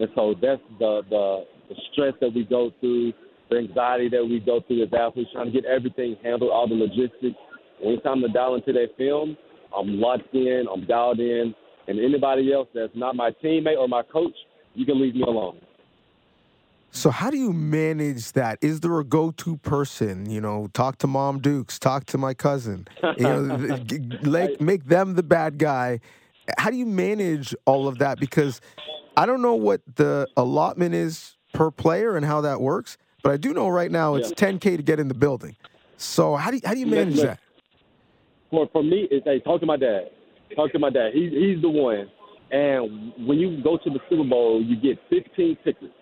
[0.01, 3.13] and so that's the the, the stress that we go through,
[3.51, 6.75] the anxiety that we go through as athletes, trying to get everything handled, all the
[6.75, 7.37] logistics.
[7.81, 9.37] When it's time to dial into that film,
[9.77, 11.55] I'm locked in, I'm dialed in,
[11.87, 14.35] and anybody else that's not my teammate or my coach,
[14.75, 15.61] you can leave me alone.
[16.93, 18.59] So how do you manage that?
[18.61, 20.29] Is there a go-to person?
[20.29, 22.89] You know, talk to Mom Dukes, talk to my cousin.
[23.17, 23.79] You know,
[24.23, 26.01] like make them the bad guy.
[26.59, 28.19] How do you manage all of that?
[28.19, 28.61] Because
[29.17, 33.37] I don't know what the allotment is per player and how that works, but I
[33.37, 35.57] do know right now it's 10k to get in the building.
[35.97, 37.41] So how do you, how do you manage Look, that?
[38.51, 40.11] for for me, it's hey, talk to my dad.
[40.57, 41.11] Talk to my dad.
[41.15, 42.11] He's he's the one.
[42.51, 45.95] And when you go to the Super Bowl, you get 15 tickets.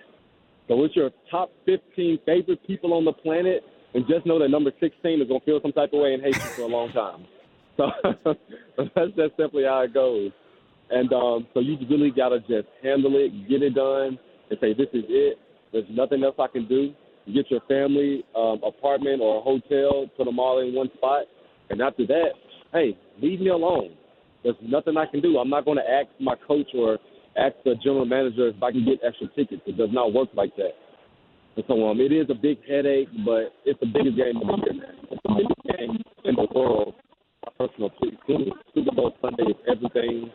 [0.66, 3.62] So it's your top 15 favorite people on the planet,
[3.94, 6.34] and just know that number 16 is gonna feel some type of way and hate
[6.34, 7.26] you for a long time.
[7.78, 7.92] So
[8.96, 10.32] that's just simply how it goes.
[10.90, 14.18] And um, so you really gotta just handle it, get it done,
[14.50, 15.38] and say this is it.
[15.72, 16.94] There's nothing else I can do.
[17.32, 21.24] Get your family um, apartment or a hotel, put them all in one spot,
[21.68, 22.30] and after that,
[22.72, 23.90] hey, leave me alone.
[24.42, 25.36] There's nothing I can do.
[25.38, 26.98] I'm not going to ask my coach or
[27.36, 29.62] ask the general manager if I can get extra tickets.
[29.66, 30.72] It does not work like that.
[31.56, 34.72] And so um, it is a big headache, but it's the biggest game of the
[34.72, 34.94] year.
[35.10, 36.94] It's the biggest game in the world.
[37.44, 38.52] My personal opinion.
[38.74, 40.30] Super Bowl Sunday is everything.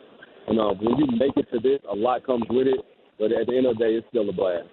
[0.48, 2.80] And uh, when you make it to this, a lot comes with it.
[3.20, 4.68] But at the end of the day, it's still a blast.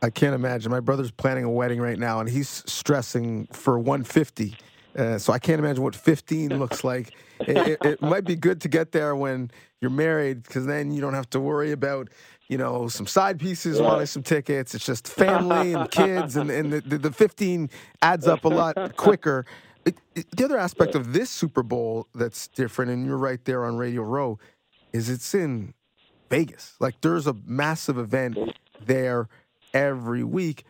[0.00, 0.70] I can't imagine.
[0.70, 4.56] My brother's planning a wedding right now, and he's stressing for 150.
[4.96, 7.12] Uh, so I can't imagine what 15 looks like.
[7.40, 11.00] It, it, it might be good to get there when you're married, because then you
[11.00, 12.08] don't have to worry about,
[12.48, 14.74] you know, some side pieces wanting some tickets.
[14.74, 17.68] It's just family and kids, and, and the, the, the 15
[18.00, 19.46] adds up a lot quicker.
[19.84, 19.98] It-
[20.36, 24.02] the other aspect of this Super Bowl that's different, and you're right there on Radio
[24.02, 24.38] Row,
[24.98, 25.72] is it's in
[26.28, 26.74] Vegas.
[26.80, 28.36] Like there's a massive event
[28.84, 29.28] there
[29.72, 30.64] every week.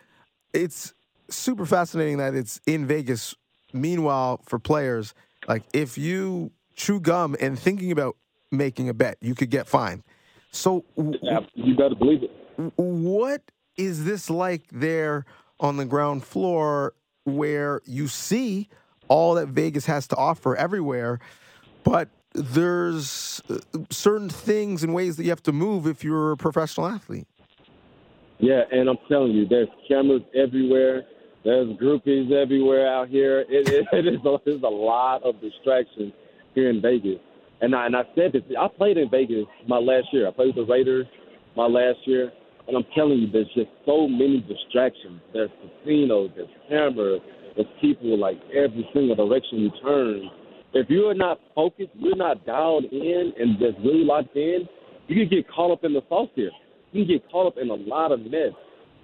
[0.52, 0.92] It's
[1.30, 3.34] super fascinating that it's in Vegas.
[3.72, 5.14] Meanwhile, for players,
[5.48, 8.16] like if you chew gum and thinking about
[8.52, 10.04] making a bet, you could get fined.
[10.50, 12.30] So, you better believe it.
[12.76, 13.42] what
[13.76, 15.26] is this like there
[15.60, 18.68] on the ground floor where you see
[19.08, 21.18] all that Vegas has to offer everywhere,
[21.84, 22.08] but
[22.38, 23.58] there's uh,
[23.90, 27.26] certain things and ways that you have to move if you're a professional athlete?
[28.38, 31.02] Yeah, and I'm telling you, there's cameras everywhere.
[31.44, 33.40] There's groupies everywhere out here.
[33.48, 36.12] It, it, it is a, there's a lot of distractions
[36.54, 37.18] here in Vegas.
[37.60, 38.42] And I, and I said this.
[38.58, 40.28] I played in Vegas my last year.
[40.28, 41.06] I played with the Raiders
[41.56, 42.30] my last year,
[42.68, 45.20] and I'm telling you, there's just so many distractions.
[45.32, 45.50] There's
[45.82, 47.20] casinos, there's cameras,
[47.56, 50.30] there's people like every single direction you turn.
[50.74, 54.68] If you're not focused, you're not dialed in and just really locked in,
[55.06, 56.50] you can get caught up in the sauce here.
[56.92, 58.52] You can get caught up in a lot of mess.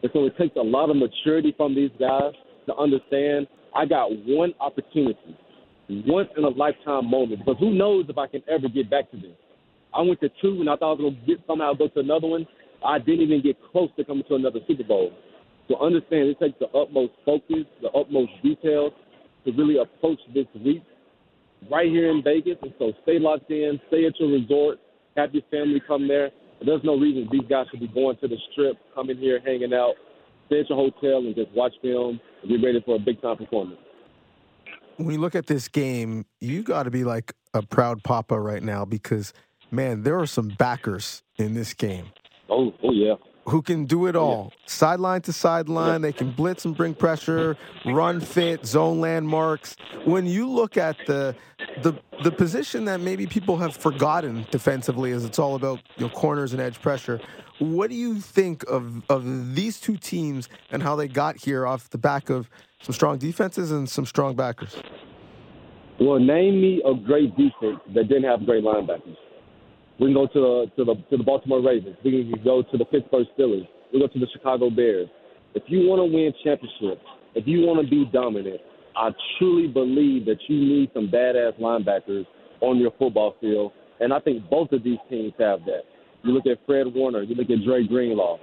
[0.03, 2.33] And so it takes a lot of maturity from these guys
[2.67, 5.37] to understand I got one opportunity,
[5.89, 9.17] once in a lifetime moment, because who knows if I can ever get back to
[9.17, 9.35] this.
[9.93, 12.27] I went to two and I thought I was going to somehow go to another
[12.27, 12.47] one.
[12.85, 15.13] I didn't even get close to coming to another Super Bowl.
[15.69, 18.91] So understand it takes the utmost focus, the utmost detail
[19.45, 20.83] to really approach this week
[21.71, 22.57] right here in Vegas.
[22.63, 24.79] And so stay locked in, stay at your resort,
[25.17, 26.31] have your family come there.
[26.65, 29.95] There's no reason these guys should be going to the strip, coming here, hanging out,
[30.47, 33.37] stay at your hotel and just watch film and be ready for a big time
[33.37, 33.81] performance.
[34.97, 38.63] When you look at this game, you got to be like a proud papa right
[38.63, 39.33] now because,
[39.71, 42.07] man, there are some backers in this game.
[42.49, 43.15] Oh, oh yeah.
[43.47, 46.01] Who can do it all, sideline to sideline.
[46.01, 49.77] They can blitz and bring pressure, run fit, zone landmarks.
[50.05, 51.35] When you look at the
[51.83, 56.13] the the position that maybe people have forgotten defensively, as it's all about you know,
[56.13, 57.21] corners and edge pressure.
[57.61, 61.89] What do you think of of these two teams and how they got here off
[61.91, 62.49] the back of
[62.83, 64.77] some strong defenses and some strong backers?
[66.01, 69.17] Well, name me a great defense that didn't have great linebackers.
[70.01, 71.97] We can go to the to the to the Baltimore Ravens.
[72.05, 73.69] We can go to the Pittsburgh Steelers.
[73.93, 75.09] We go to the Chicago Bears.
[75.55, 78.61] If you want to win championships, if you want to be dominant,
[78.97, 82.27] I truly believe that you need some badass linebackers
[82.61, 85.83] on your football field, and I think both of these teams have that.
[86.23, 88.39] You look at Fred Warner, you look at Dre Greenlaw.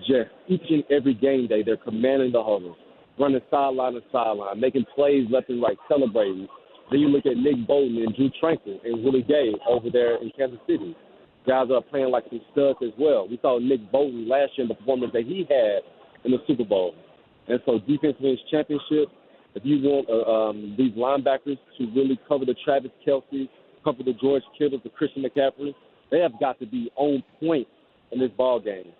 [0.00, 2.76] Just each and every game day, they're commanding the huddle,
[3.18, 6.48] running sideline to sideline, making plays left and right, celebrating.
[6.90, 10.30] Then you look at Nick Bolton and Drue Tranquill and Willie Gay over there in
[10.36, 10.96] Kansas City.
[11.46, 13.28] Guys are playing like some studs as well.
[13.28, 15.82] We saw Nick Bolton last year in the performance that he had
[16.24, 16.94] in the Super Bowl.
[17.48, 19.08] And so defense wins championship.
[19.54, 23.48] If you want uh, um, these linebackers to really cover the Travis Kelce,
[23.82, 25.74] cover the George Kittles, the Christian McCaffrey,
[26.10, 27.66] they have got to be on point
[28.12, 28.92] in this ball game.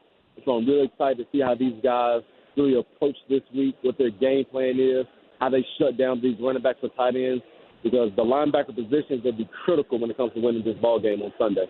[0.44, 2.22] So I'm really excited to see how these guys
[2.56, 5.06] really approach this week, what their game plan is,
[5.38, 7.42] how they shut down these running backs or tight ends,
[7.82, 11.22] because the linebacker positions will be critical when it comes to winning this ball game
[11.22, 11.66] on Sunday.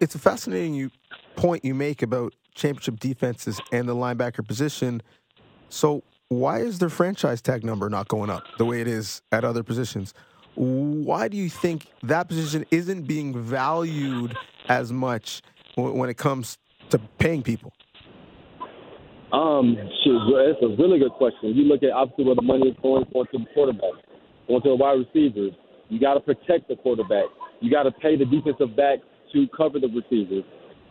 [0.00, 0.90] It's a fascinating you,
[1.36, 5.02] point you make about championship defenses and the linebacker position.
[5.68, 9.44] So, why is their franchise tag number not going up the way it is at
[9.44, 10.14] other positions?
[10.54, 14.36] Why do you think that position isn't being valued
[14.68, 15.42] as much
[15.74, 16.56] when it comes
[16.90, 17.72] to paying people?
[19.32, 21.54] Um, shoot, that's a really good question.
[21.54, 24.04] You look at obviously where the money is going, for to the quarterback,
[24.50, 25.52] going to the wide receivers.
[25.88, 27.30] You got to protect the quarterback.
[27.60, 28.98] You got to pay the defensive back
[29.32, 30.44] to cover the receivers.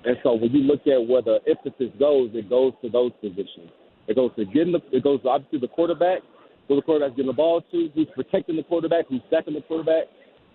[0.05, 3.71] And so when you look at where the emphasis goes, it goes to those positions.
[4.07, 6.19] It goes to getting the, it goes obviously the quarterback,
[6.67, 10.05] who the quarterback's getting the ball to, who's protecting the quarterback, who's sacking the quarterback,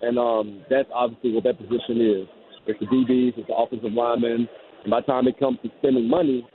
[0.00, 2.28] and um, that's obviously what that position is.
[2.66, 4.48] It's the DBs, it's the offensive linemen.
[4.82, 6.46] And by the time it comes to spending money,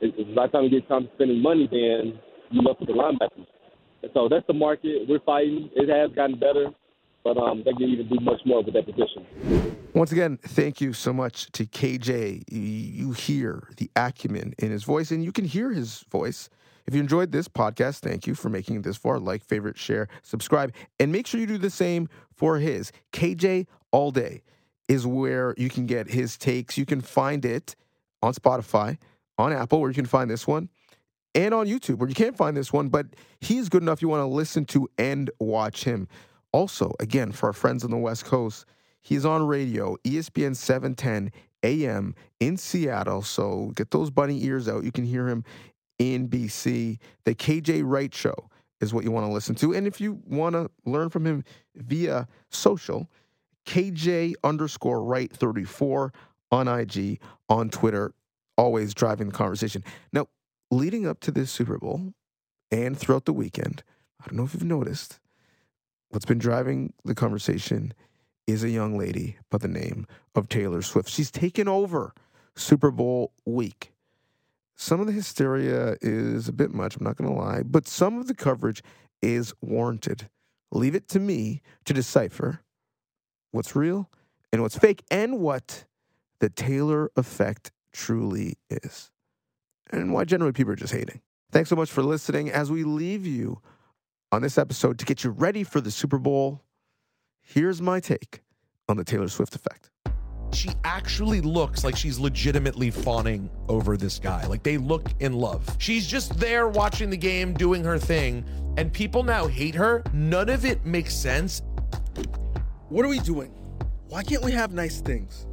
[0.00, 2.18] it, by the time it gets time to spending money, then
[2.50, 3.46] you look at the linebackers.
[4.12, 5.08] So that's the market.
[5.08, 5.70] We're fighting.
[5.74, 6.66] It has gotten better,
[7.22, 9.26] but um, they can even do much more with that position.
[9.94, 12.44] Once again, thank you so much to KJ.
[12.50, 16.48] You- You hear the acumen in his voice, and you can hear his voice.
[16.86, 19.18] If you enjoyed this podcast, thank you for making it this far.
[19.18, 22.92] Like, favorite, share, subscribe, and make sure you do the same for his.
[23.12, 24.42] KJ All Day
[24.88, 26.76] is where you can get his takes.
[26.76, 27.74] You can find it
[28.22, 28.98] on Spotify,
[29.38, 30.68] on Apple, where you can find this one,
[31.34, 33.06] and on YouTube, where you can't find this one, but
[33.40, 36.08] he's good enough you want to listen to and watch him.
[36.52, 38.66] Also, again, for our friends on the West Coast,
[39.02, 41.32] he's on radio, ESPN 710
[41.64, 43.22] AM in Seattle.
[43.22, 44.84] So get those bunny ears out.
[44.84, 45.44] You can hear him
[45.98, 46.98] in BC.
[47.24, 48.34] The KJ Wright Show
[48.80, 49.74] is what you want to listen to.
[49.74, 51.42] And if you want to learn from him
[51.74, 53.08] via social,
[53.66, 56.12] KJ underscore Wright 34
[56.52, 58.12] on IG, on Twitter.
[58.56, 59.82] always driving the conversation.
[60.12, 60.28] Now,
[60.74, 62.12] leading up to this Super Bowl
[62.70, 63.82] and throughout the weekend,
[64.20, 65.20] I don't know if you've noticed,
[66.10, 67.94] what's been driving the conversation
[68.46, 71.08] is a young lady by the name of Taylor Swift.
[71.08, 72.12] She's taken over
[72.56, 73.92] Super Bowl week.
[74.76, 78.18] Some of the hysteria is a bit much, I'm not going to lie, but some
[78.18, 78.82] of the coverage
[79.22, 80.28] is warranted.
[80.72, 82.60] Leave it to me to decipher
[83.52, 84.10] what's real
[84.52, 85.84] and what's fake and what
[86.40, 89.12] the Taylor effect truly is.
[89.90, 91.20] And why generally people are just hating.
[91.52, 93.60] Thanks so much for listening as we leave you
[94.32, 96.62] on this episode to get you ready for the Super Bowl.
[97.40, 98.40] Here's my take
[98.88, 99.90] on the Taylor Swift effect.
[100.52, 104.46] She actually looks like she's legitimately fawning over this guy.
[104.46, 105.64] Like they look in love.
[105.78, 108.44] She's just there watching the game, doing her thing,
[108.76, 110.02] and people now hate her.
[110.12, 111.62] None of it makes sense.
[112.88, 113.52] What are we doing?
[114.08, 115.46] Why can't we have nice things?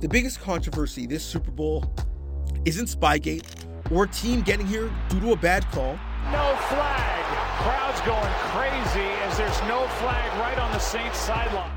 [0.00, 1.92] The biggest controversy this Super Bowl
[2.64, 3.44] isn't Spygate
[3.90, 5.98] or a team getting here due to a bad call.
[6.32, 7.24] No flag.
[7.62, 11.70] Crowd's going crazy as there's no flag right on the Saints sideline.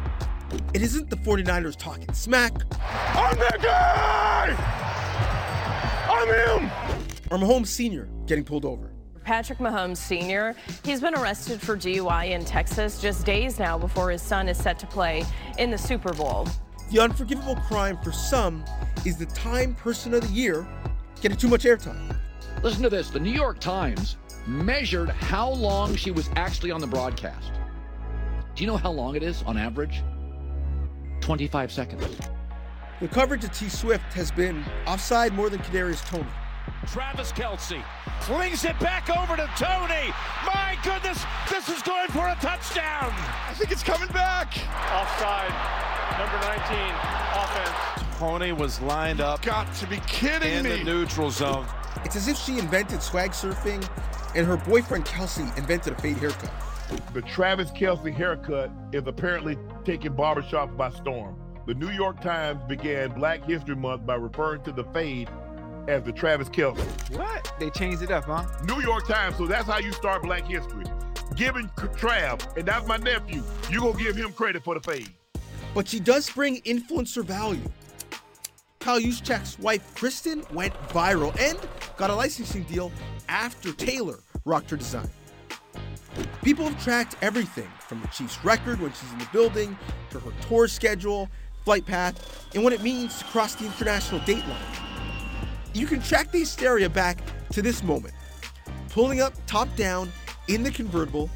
[0.73, 2.53] It isn't the 49ers talking smack.
[2.81, 4.55] I'm that guy!
[6.09, 6.27] I'm
[6.61, 6.71] him!
[7.29, 8.07] Or Mahomes Sr.
[8.25, 8.91] getting pulled over.
[9.25, 10.55] Patrick Mahomes Sr.
[10.85, 14.79] He's been arrested for DUI in Texas just days now before his son is set
[14.79, 15.25] to play
[15.57, 16.47] in the Super Bowl.
[16.89, 18.63] The unforgivable crime for some
[19.05, 20.65] is the Time Person of the Year
[21.21, 22.15] getting too much airtime.
[22.63, 24.15] Listen to this the New York Times
[24.45, 27.51] measured how long she was actually on the broadcast.
[28.55, 30.01] Do you know how long it is on average?
[31.19, 32.17] 25 seconds.
[33.01, 36.25] The coverage of T Swift has been offside more than Kadarius Toney.
[36.87, 37.83] Travis Kelce
[38.21, 40.13] flings it back over to Toney.
[40.45, 43.11] My goodness, this is going for a touchdown.
[43.47, 44.57] I think it's coming back.
[44.91, 45.51] Offside,
[46.17, 46.95] number 19,
[47.33, 48.17] offense.
[48.17, 50.69] Toney was lined up Got to be kidding in me.
[50.77, 51.65] the neutral zone.
[52.03, 53.87] It's as if she invented swag surfing
[54.35, 56.51] and her boyfriend Kelce invented a fade haircut.
[57.13, 61.35] The Travis Kelce haircut is apparently taking barbershops by storm.
[61.65, 65.29] The New York Times began Black History Month by referring to the fade
[65.87, 66.77] as the Travis Kelce.
[67.15, 67.51] What?
[67.59, 68.45] They changed it up, huh?
[68.65, 70.85] New York Times, so that's how you start Black History.
[71.35, 75.11] Giving Trav, and that's my nephew, you gonna give him credit for the fade.
[75.73, 77.69] But she does bring influencer value.
[78.79, 81.59] Kyle Juszczyk's wife Kristin went viral and
[81.97, 82.91] got a licensing deal
[83.27, 85.09] after Taylor rocked her design.
[86.41, 89.77] People have tracked everything from the Chiefs' record when she's in the building
[90.11, 91.29] to her tour schedule,
[91.65, 94.61] flight path, and what it means to cross the international date line.
[95.73, 97.19] You can track the hysteria back
[97.51, 98.13] to this moment.
[98.89, 100.11] Pulling up top down
[100.47, 101.29] in the convertible,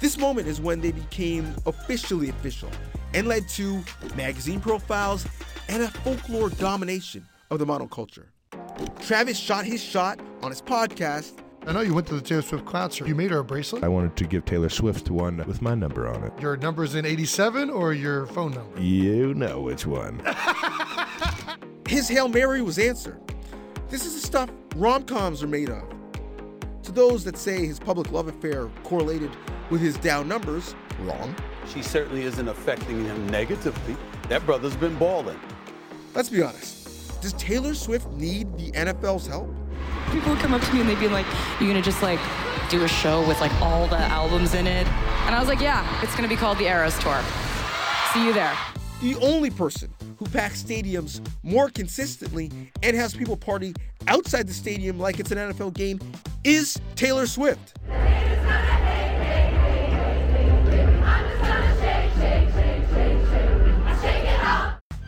[0.00, 2.70] this moment is when they became officially official
[3.14, 3.82] and led to
[4.16, 5.26] magazine profiles
[5.68, 8.26] and a folklore domination of the monoculture.
[9.00, 11.40] Travis shot his shot on his podcast.
[11.66, 13.08] I know you went to the Taylor Swift concert.
[13.08, 13.84] You made her a bracelet.
[13.84, 16.32] I wanted to give Taylor Swift one with my number on it.
[16.38, 18.78] Your number's in 87 or your phone number?
[18.80, 20.22] You know which one.
[21.88, 23.18] His Hail Mary was answered.
[23.88, 25.84] This is the stuff rom coms are made of.
[26.82, 29.30] To those that say his public love affair correlated
[29.70, 31.34] with his down numbers, wrong.
[31.72, 33.96] She certainly isn't affecting him negatively.
[34.28, 35.38] That brother's been balling.
[36.14, 37.20] Let's be honest.
[37.20, 39.48] Does Taylor Swift need the NFL's help?
[40.12, 41.26] People would come up to me and they'd be like,
[41.58, 42.20] "You're gonna just like
[42.70, 44.86] do a show with like all the albums in it?"
[45.26, 47.20] And I was like, "Yeah, it's gonna be called the Eras Tour.
[48.12, 48.56] See you there."
[49.00, 52.50] The only person who packs stadiums more consistently
[52.82, 53.74] and has people party
[54.06, 55.98] outside the stadium like it's an NFL game
[56.44, 57.78] is Taylor Swift.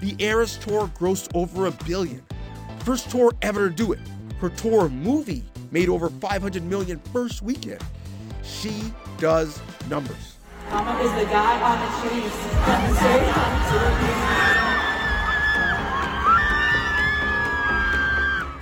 [0.07, 2.22] The Eras Tour grossed over a billion.
[2.84, 3.98] First tour ever to do it.
[4.38, 5.42] Her tour movie
[5.72, 7.82] made over 500 million first weekend.
[8.44, 10.36] She does numbers.
[10.70, 11.88] Mama is the guy on the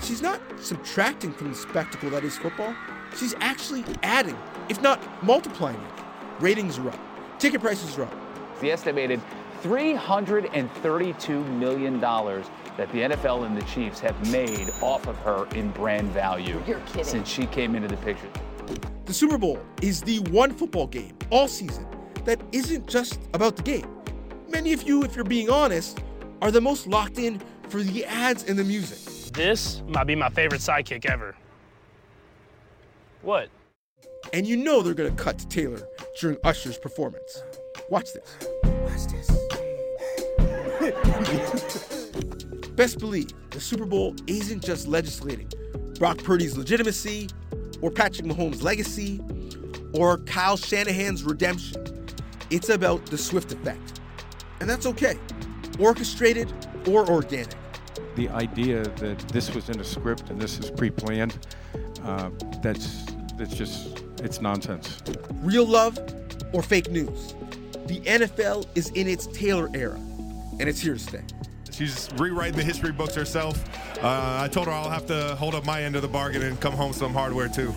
[0.01, 0.09] Chiefs.
[0.09, 2.74] She's not subtracting from the spectacle that is football.
[3.18, 4.38] She's actually adding,
[4.70, 6.05] if not multiplying it.
[6.40, 7.38] Ratings are up.
[7.38, 8.14] Ticket prices are up.
[8.62, 9.20] The estimated
[9.64, 16.10] $332 million that the NFL and the Chiefs have made off of her in brand
[16.10, 17.04] value You're kidding.
[17.04, 18.28] since she came into the picture.
[19.06, 21.86] The Super Bowl is the one football game all season
[22.24, 23.88] that isn't just about the game.
[24.50, 26.02] Many of you, if you're being honest,
[26.42, 27.40] are the most locked in
[27.70, 28.98] for the ads and the music.
[29.32, 31.34] This might be my favorite sidekick ever.
[33.22, 33.48] What?
[34.34, 35.80] And you know they're gonna cut to Taylor
[36.20, 37.42] during Usher's performance.
[37.88, 38.36] Watch this.
[38.64, 39.43] Watch this.
[42.76, 45.49] Best believe the Super Bowl isn't just legislating
[45.99, 47.28] Brock Purdy's legitimacy
[47.80, 49.20] or Patrick Mahomes' legacy
[49.92, 52.07] or Kyle Shanahan's redemption.
[52.51, 54.01] It's about the Swift effect.
[54.61, 55.18] And that's okay,
[55.78, 56.53] orchestrated
[56.88, 57.55] or organic.
[58.16, 61.38] The idea that this was in a script and this is pre-planned,
[62.05, 62.30] uh,
[62.62, 63.05] that's
[63.36, 65.03] that's just it's nonsense.
[65.42, 65.99] Real love
[66.53, 67.34] or fake news.
[67.86, 69.99] The NFL is in its Taylor era,
[70.61, 71.22] and it's here to stay.
[71.70, 73.64] She's rewriting the history books herself.
[74.02, 76.61] Uh, I told her I'll have to hold up my end of the bargain and
[76.61, 77.74] come home some hardware too.